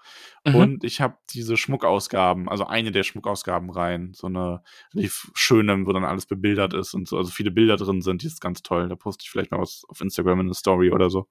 [0.46, 0.54] Mhm.
[0.54, 4.62] Und ich habe diese Schmuckausgaben, also eine der Schmuckausgaben rein, so eine
[4.94, 8.26] relativ schöne, wo dann alles bebildert ist und so, also viele Bilder drin sind, die
[8.26, 8.88] ist ganz toll.
[8.90, 11.26] Da poste ich vielleicht mal was auf Instagram in eine Story oder so.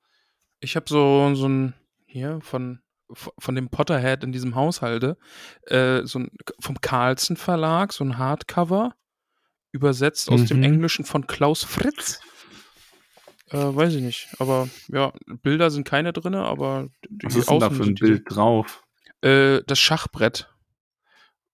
[0.60, 2.80] Ich habe so, so ein, hier, von,
[3.14, 5.18] von dem Potterhead in diesem Haushalte,
[5.68, 8.96] äh, so ein, vom Carlsen Verlag, so ein Hardcover,
[9.72, 10.64] übersetzt aus dem Mhm.
[10.64, 12.22] Englischen von Klaus Fritz.
[13.52, 17.60] Äh, weiß ich nicht, aber ja, Bilder sind keine drin, aber die Was ist denn
[17.60, 18.84] da für ein Bild drauf?
[19.22, 20.50] Äh, das Schachbrett.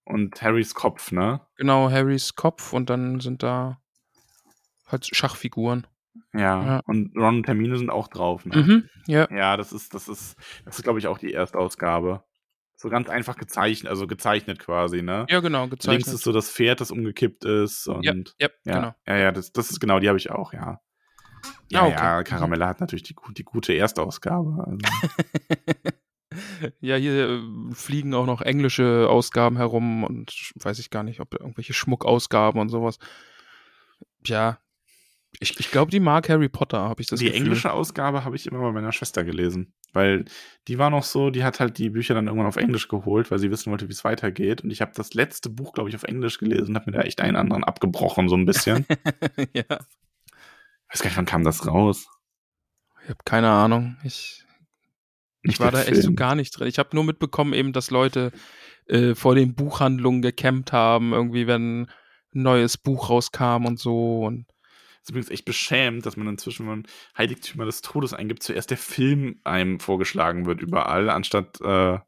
[0.04, 1.42] Und Harrys Kopf, ne?
[1.58, 3.82] Genau, Harrys Kopf und dann sind da
[4.86, 5.88] halt Schachfiguren.
[6.34, 6.66] Ja.
[6.66, 6.80] Ja.
[6.86, 8.58] Und Ron und Hermine sind auch drauf, ne?
[8.58, 9.28] Mhm, ja.
[9.32, 12.24] Ja, das ist, das ist, das ist, glaube ich, auch die Erstausgabe.
[12.76, 15.26] So ganz einfach gezeichnet, also gezeichnet quasi, ne?
[15.30, 16.14] Ja, genau, Links gezeichnet.
[16.14, 18.96] ist so das Pferd, das umgekippt ist und ja, ja, ja, genau.
[19.08, 20.80] ja, ja, das, das ist genau, die habe ich auch, ja.
[21.70, 21.96] Ja, Ah, okay.
[21.96, 24.64] ja, Karamelle hat natürlich die, die gute Erstausgabe.
[24.66, 24.78] Also.
[26.82, 27.40] ja, hier äh,
[27.74, 32.70] fliegen auch noch englische Ausgaben herum und weiß ich gar nicht, ob irgendwelche Schmuckausgaben und
[32.70, 33.00] sowas.
[34.26, 34.60] Ja,
[35.40, 37.42] ich, ich glaube, die mag Harry Potter, habe ich das die Gefühl.
[37.42, 40.26] englische Ausgabe habe ich immer bei meiner Schwester gelesen, weil
[40.68, 43.38] die war noch so, die hat halt die Bücher dann irgendwann auf Englisch geholt, weil
[43.38, 44.64] sie wissen wollte, wie es weitergeht.
[44.64, 47.04] Und ich habe das letzte Buch, glaube ich, auf Englisch gelesen und habe mir da
[47.04, 48.86] echt einen anderen abgebrochen, so ein bisschen.
[49.54, 49.64] ja,
[50.90, 52.08] weiß gar nicht, wann kam das raus?
[53.04, 53.98] ich habe keine Ahnung.
[54.04, 54.44] Ich,
[55.42, 56.16] ich Nicht war da echt so Film.
[56.16, 56.68] gar nicht drin.
[56.68, 58.32] Ich habe nur mitbekommen, eben, dass Leute
[58.88, 61.88] äh, vor den Buchhandlungen gecampt haben, irgendwie, wenn ein
[62.34, 64.26] neues Buch rauskam und so.
[64.26, 64.46] Und
[65.02, 68.78] ist übrigens echt beschämt, dass man inzwischen, wenn man Heiligtümer des Todes eingibt, zuerst der
[68.78, 72.00] Film einem vorgeschlagen wird überall, anstatt, äh,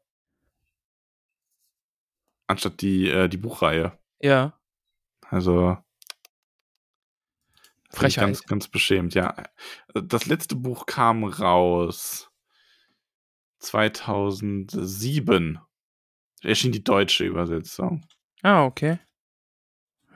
[2.46, 3.98] anstatt die, äh, die Buchreihe.
[4.20, 4.58] ja,
[5.28, 5.89] Also ich
[7.92, 8.24] Frechheit.
[8.26, 9.34] ganz, ganz beschämt, ja.
[9.94, 12.30] Das letzte Buch kam raus
[13.58, 15.58] 2007.
[16.42, 18.04] Erschien die deutsche Übersetzung.
[18.42, 18.98] Ah, okay.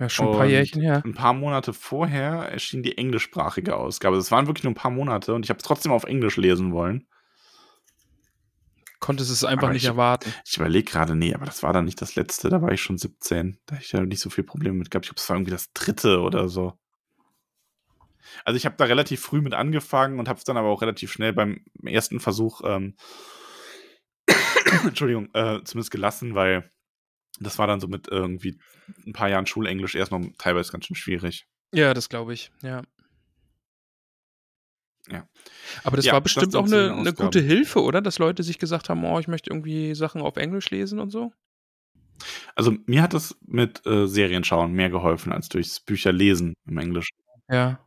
[0.01, 1.03] Ja, schon ein paar Und Jährchen her.
[1.05, 4.17] Ein paar Monate vorher erschien die englischsprachige Ausgabe.
[4.17, 6.73] Das waren wirklich nur ein paar Monate und ich habe es trotzdem auf Englisch lesen
[6.73, 7.07] wollen.
[8.99, 10.33] Konntest es einfach Aber nicht ich- erwarten.
[10.47, 12.97] Ich überlege gerade, nee, aber das war dann nicht das letzte, da war ich schon
[12.97, 13.59] 17.
[13.67, 15.05] Da hatte ich ja nicht so viel Probleme mit gehabt.
[15.05, 16.73] Ich glaube, es war irgendwie das dritte oder so.
[18.45, 21.13] Also ich habe da relativ früh mit angefangen und habe es dann aber auch relativ
[21.13, 22.97] schnell beim ersten Versuch, ähm,
[24.85, 26.71] Entschuldigung, äh, zumindest gelassen, weil
[27.41, 28.59] das war dann so mit irgendwie
[29.07, 31.47] ein paar Jahren Schulenglisch erst noch teilweise ganz schön schwierig.
[31.73, 32.83] Ja, das glaube ich, ja.
[35.11, 35.29] Ja.
[35.83, 38.01] Aber das Ja, war das bestimmt dann auch eine, eine gute Hilfe, oder?
[38.01, 41.33] Dass Leute sich gesagt haben, oh, ich möchte irgendwie Sachen auf Englisch lesen und so.
[42.55, 46.79] Also mir hat das mit äh, Serien schauen mehr geholfen als durchs Bücher lesen im
[46.79, 47.17] Englischen.
[47.51, 47.81] Ja.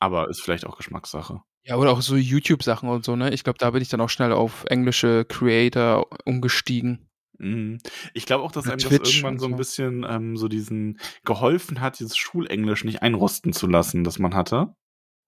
[0.00, 1.42] Aber ist vielleicht auch Geschmackssache.
[1.62, 3.32] Ja, oder auch so YouTube-Sachen und so, ne?
[3.32, 7.10] Ich glaube, da bin ich dann auch schnell auf englische Creator umgestiegen.
[7.38, 7.78] Mhm.
[8.14, 10.98] Ich glaube auch, dass einem das Twitch irgendwann und so ein bisschen ähm, so diesen
[11.24, 14.74] geholfen hat, dieses Schulenglisch nicht einrosten zu lassen, das man hatte.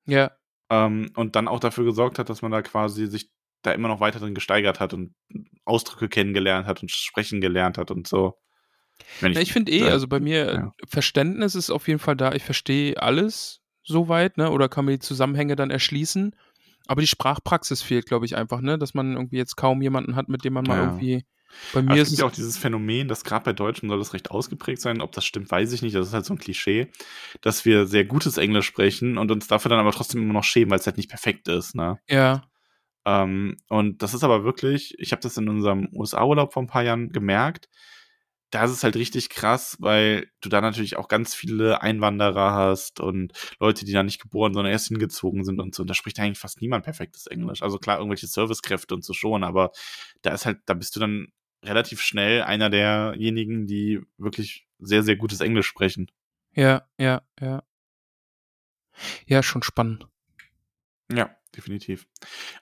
[0.06, 0.32] Ja.
[0.70, 3.30] Ähm, und dann auch dafür gesorgt hat, dass man da quasi sich
[3.62, 5.14] da immer noch weiter drin gesteigert hat und
[5.64, 8.38] Ausdrücke kennengelernt hat und sprechen gelernt hat und so.
[9.20, 10.72] Wenn Ja, ich finde eh, also bei mir, ja.
[10.86, 12.32] Verständnis ist auf jeden Fall da.
[12.32, 14.50] Ich verstehe alles soweit, ne?
[14.50, 16.34] Oder kann mir die Zusammenhänge dann erschließen.
[16.86, 18.78] Aber die Sprachpraxis fehlt, glaube ich, einfach, ne?
[18.78, 20.84] Dass man irgendwie jetzt kaum jemanden hat, mit dem man mal Ja.
[20.84, 21.24] irgendwie.
[21.74, 22.18] Bei Aber mir es ist gibt es.
[22.20, 25.02] ja auch dieses Phänomen, dass gerade bei Deutschen soll das recht ausgeprägt sein.
[25.02, 25.94] Ob das stimmt, weiß ich nicht.
[25.94, 26.90] Das ist halt so ein Klischee,
[27.42, 30.70] dass wir sehr gutes Englisch sprechen und uns dafür dann aber trotzdem immer noch schämen,
[30.70, 31.74] weil es halt nicht perfekt ist.
[31.74, 31.98] Ne?
[32.08, 32.42] Ja.
[33.04, 36.84] Ähm, und das ist aber wirklich, ich habe das in unserem USA-Urlaub vor ein paar
[36.84, 37.68] Jahren gemerkt.
[38.52, 43.00] Da ist es halt richtig krass, weil du da natürlich auch ganz viele Einwanderer hast
[43.00, 45.82] und Leute, die da nicht geboren, sondern erst hingezogen sind und so.
[45.82, 47.62] Und da spricht eigentlich fast niemand perfektes Englisch.
[47.62, 49.72] Also klar, irgendwelche Servicekräfte und so schon, aber
[50.20, 51.28] da ist halt, da bist du dann
[51.64, 56.10] relativ schnell einer derjenigen, die wirklich sehr, sehr gutes Englisch sprechen.
[56.54, 57.62] Ja, ja, ja.
[59.24, 60.06] Ja, schon spannend.
[61.10, 62.06] Ja, definitiv.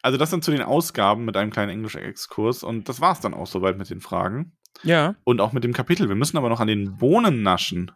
[0.02, 3.48] Also das sind zu den Ausgaben mit einem kleinen Englisch-Exkurs und das war's dann auch
[3.48, 5.14] soweit mit den Fragen Ja.
[5.24, 6.08] und auch mit dem Kapitel.
[6.08, 7.90] Wir müssen aber noch an den Bohnen naschen.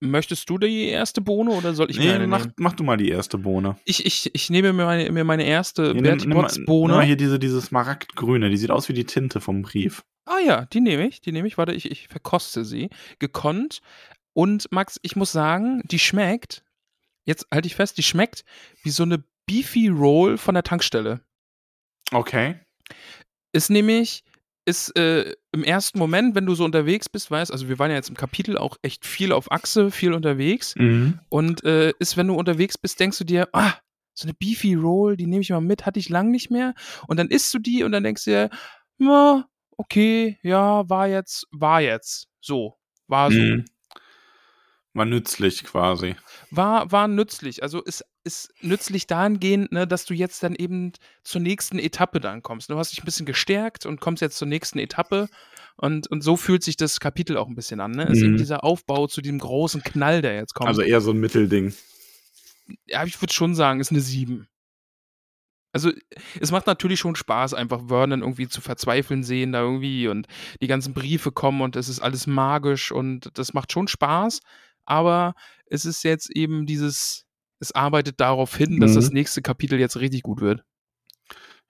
[0.00, 2.54] Möchtest du die erste Bohne oder soll ich mir nee, eine mach, nehmen?
[2.58, 3.76] mach du mal die erste Bohne.
[3.84, 6.92] Ich, ich, ich nehme mir meine, mir meine erste Hier, Bertie mal- Bohne.
[6.94, 10.02] nimm mal hier diese, diese Smaragdgrüne, die sieht aus wie die Tinte vom Brief.
[10.24, 11.56] Ah ja, die nehme ich, die nehme ich.
[11.56, 12.90] Warte, ich, ich verkoste sie.
[13.20, 13.80] Gekonnt.
[14.34, 16.64] Und Max, ich muss sagen, die schmeckt,
[17.24, 18.44] jetzt halte ich fest, die schmeckt
[18.82, 21.20] wie so eine Beefy Roll von der Tankstelle.
[22.12, 22.58] Okay.
[23.52, 24.24] Ist nämlich,
[24.64, 27.96] ist äh, im ersten Moment, wenn du so unterwegs bist, weißt, also wir waren ja
[27.96, 30.74] jetzt im Kapitel auch echt viel auf Achse, viel unterwegs.
[30.76, 31.20] Mhm.
[31.28, 33.74] Und äh, ist, wenn du unterwegs bist, denkst du dir, ah,
[34.14, 36.74] so eine Beefy Roll, die nehme ich mal mit, hatte ich lang nicht mehr.
[37.08, 38.50] Und dann isst du die und dann denkst du dir,
[38.98, 42.28] na, okay, ja, war jetzt, war jetzt.
[42.40, 42.76] So,
[43.08, 43.38] war so.
[43.38, 43.64] Mhm.
[44.94, 46.16] War nützlich quasi.
[46.50, 47.62] War, war nützlich.
[47.62, 50.92] Also ist, ist nützlich dahingehend, ne, dass du jetzt dann eben
[51.24, 52.70] zur nächsten Etappe dann kommst.
[52.70, 55.28] Du hast dich ein bisschen gestärkt und kommst jetzt zur nächsten Etappe.
[55.76, 57.92] Und, und so fühlt sich das Kapitel auch ein bisschen an.
[57.92, 58.04] Ne?
[58.04, 58.24] Ist Mhm.
[58.26, 60.68] eben dieser Aufbau zu diesem großen Knall, der jetzt kommt.
[60.68, 61.74] Also eher so ein Mittelding.
[62.86, 64.46] ja, ich würde schon sagen, ist eine 7.
[65.74, 65.90] Also,
[66.38, 70.26] es macht natürlich schon Spaß, einfach Vernon irgendwie zu verzweifeln sehen, da irgendwie und
[70.60, 74.40] die ganzen Briefe kommen und es ist alles magisch und das macht schon Spaß,
[74.84, 77.24] aber es ist jetzt eben dieses,
[77.62, 78.96] es arbeitet darauf hin, dass Mhm.
[78.96, 80.62] das nächste Kapitel jetzt richtig gut wird.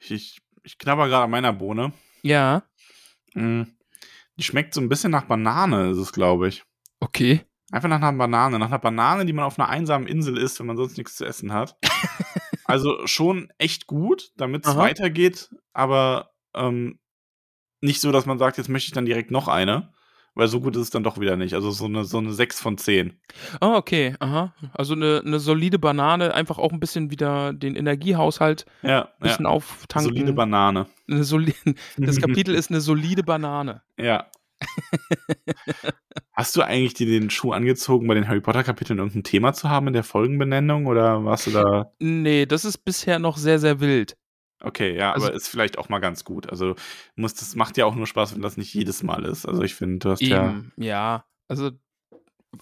[0.01, 1.93] Ich, ich, knabber gerade an meiner Bohne.
[2.23, 2.65] Ja,
[3.35, 3.63] Mm.
[4.37, 6.65] Die schmeckt so ein bisschen nach Banane, ist es, glaube ich.
[7.01, 7.47] okay.
[7.71, 8.59] Einfach nach einer Banane.
[8.59, 11.25] Nach einer Banane, die man auf einer einsamen Insel isst, wenn man sonst nichts zu
[11.25, 11.79] essen hat.
[12.67, 16.99] also schon echt gut, damit es weitergeht, aber ähm,
[17.81, 19.95] nicht so, dass man sagt, jetzt möchte ich dann direkt noch eine.
[20.35, 21.55] Weil so gut ist es dann doch wieder nicht.
[21.55, 23.13] Also so eine, so eine 6 von 10.
[23.61, 24.55] Oh, okay, aha.
[24.73, 29.13] Also eine, eine solide Banane, einfach auch ein bisschen wieder den Energiehaushalt Ja, ein ja.
[29.21, 30.09] bisschen auftanken.
[30.09, 30.87] Solide Banane.
[31.09, 31.55] Eine soli
[31.99, 33.83] das Kapitel ist eine solide Banane.
[33.99, 34.27] Ja.
[36.33, 39.69] Hast du eigentlich dir den Schuh angezogen, bei den Harry Potter Kapiteln irgendein Thema zu
[39.69, 41.93] haben in der Folgenbenennung oder warst du da?
[41.99, 44.17] Nee, das ist bisher noch sehr, sehr wild.
[44.63, 46.49] Okay, ja, Also- aber ist vielleicht auch mal ganz gut.
[46.51, 46.75] Also
[47.17, 49.45] muss das macht ja auch nur Spaß, wenn das nicht jedes Mal ist.
[49.47, 51.25] Also ich finde, du hast ja Eben, ja.
[51.49, 51.71] Also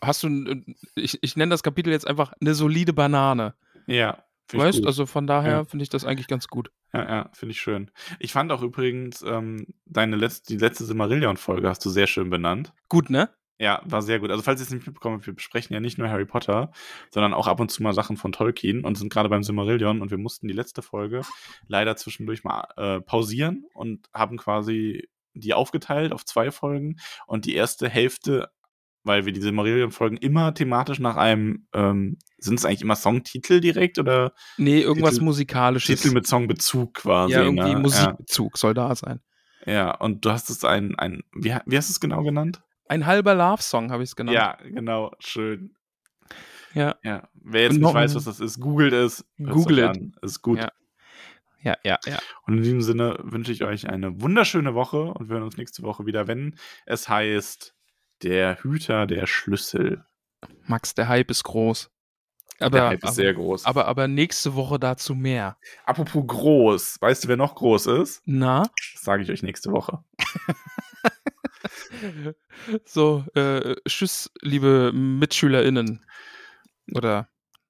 [0.03, 0.63] hast du,
[0.95, 3.55] ich, ich nenne das Kapitel jetzt einfach eine solide Banane.
[3.87, 5.65] ja, Weißt, also von daher Ja.
[5.65, 6.73] finde ich das eigentlich ganz gut.
[6.93, 7.89] ja, ja, finde ich schön.
[8.19, 12.31] Ich fand auch übrigens ähm, deine letzte die letzte Silmarillion Folge hast du sehr schön
[12.31, 12.73] benannt.
[12.89, 13.31] Gut, ne?
[13.63, 14.31] Ja, war sehr gut.
[14.31, 16.73] Also falls ihr es nicht mitbekommen habt, wir besprechen ja nicht nur Harry Potter,
[17.11, 20.11] sondern auch ab und zu mal Sachen von Tolkien und sind gerade beim Silmarillion und
[20.11, 21.21] wir mussten die letzte Folge
[21.69, 26.97] leider zwischendurch mal äh, pausieren und haben quasi die aufgeteilt auf zwei Folgen
[27.27, 28.49] und die erste Hälfte,
[29.05, 33.99] weil wir die Silmarillion-Folgen immer thematisch nach einem, ähm, sind es eigentlich immer Songtitel direkt
[33.99, 36.01] oder Nee, irgendwas Titel- Musikalisches.
[36.01, 37.35] Titel mit Songbezug quasi?
[37.35, 37.81] ja, irgendwie ne?
[37.81, 39.21] Musikbezug soll da sein.
[39.67, 42.63] Ja, ja, und du hast es ein, ein wie, wie hast du es genau genannt?
[42.91, 44.35] Ein halber Love-Song habe ich es genannt.
[44.35, 45.77] Ja, genau, schön.
[46.75, 46.97] Ja.
[47.05, 49.25] Ja, wer jetzt nicht noch weiß, was das ist, googelt es.
[49.39, 49.81] it.
[49.81, 50.17] an.
[50.23, 50.59] Ist gut.
[50.59, 50.73] Ja.
[51.63, 52.19] Ja, ja, ja.
[52.47, 55.85] Und in diesem Sinne wünsche ich euch eine wunderschöne Woche und wir hören uns nächste
[55.85, 57.77] Woche wieder, wenn es heißt
[58.25, 60.05] Der Hüter der Schlüssel.
[60.67, 61.93] Max, der Hype ist groß.
[62.59, 63.67] Aber, der Hype ist aber, sehr groß.
[63.67, 65.59] aber, aber nächste Woche dazu mehr.
[65.85, 68.23] Apropos groß, weißt du, wer noch groß ist?
[68.25, 68.65] Na?
[68.95, 70.03] Das sage ich euch nächste Woche.
[72.85, 76.05] So, äh, tschüss, liebe MitschülerInnen.
[76.95, 77.29] Oder,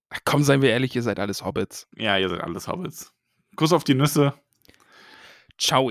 [0.09, 1.89] ach, komm, seien wir ehrlich, ihr seid alles Hobbits.
[1.97, 3.13] Ja, ihr seid alles Hobbits.
[3.57, 4.35] Kuss auf die Nüsse.
[5.59, 5.91] Ciao.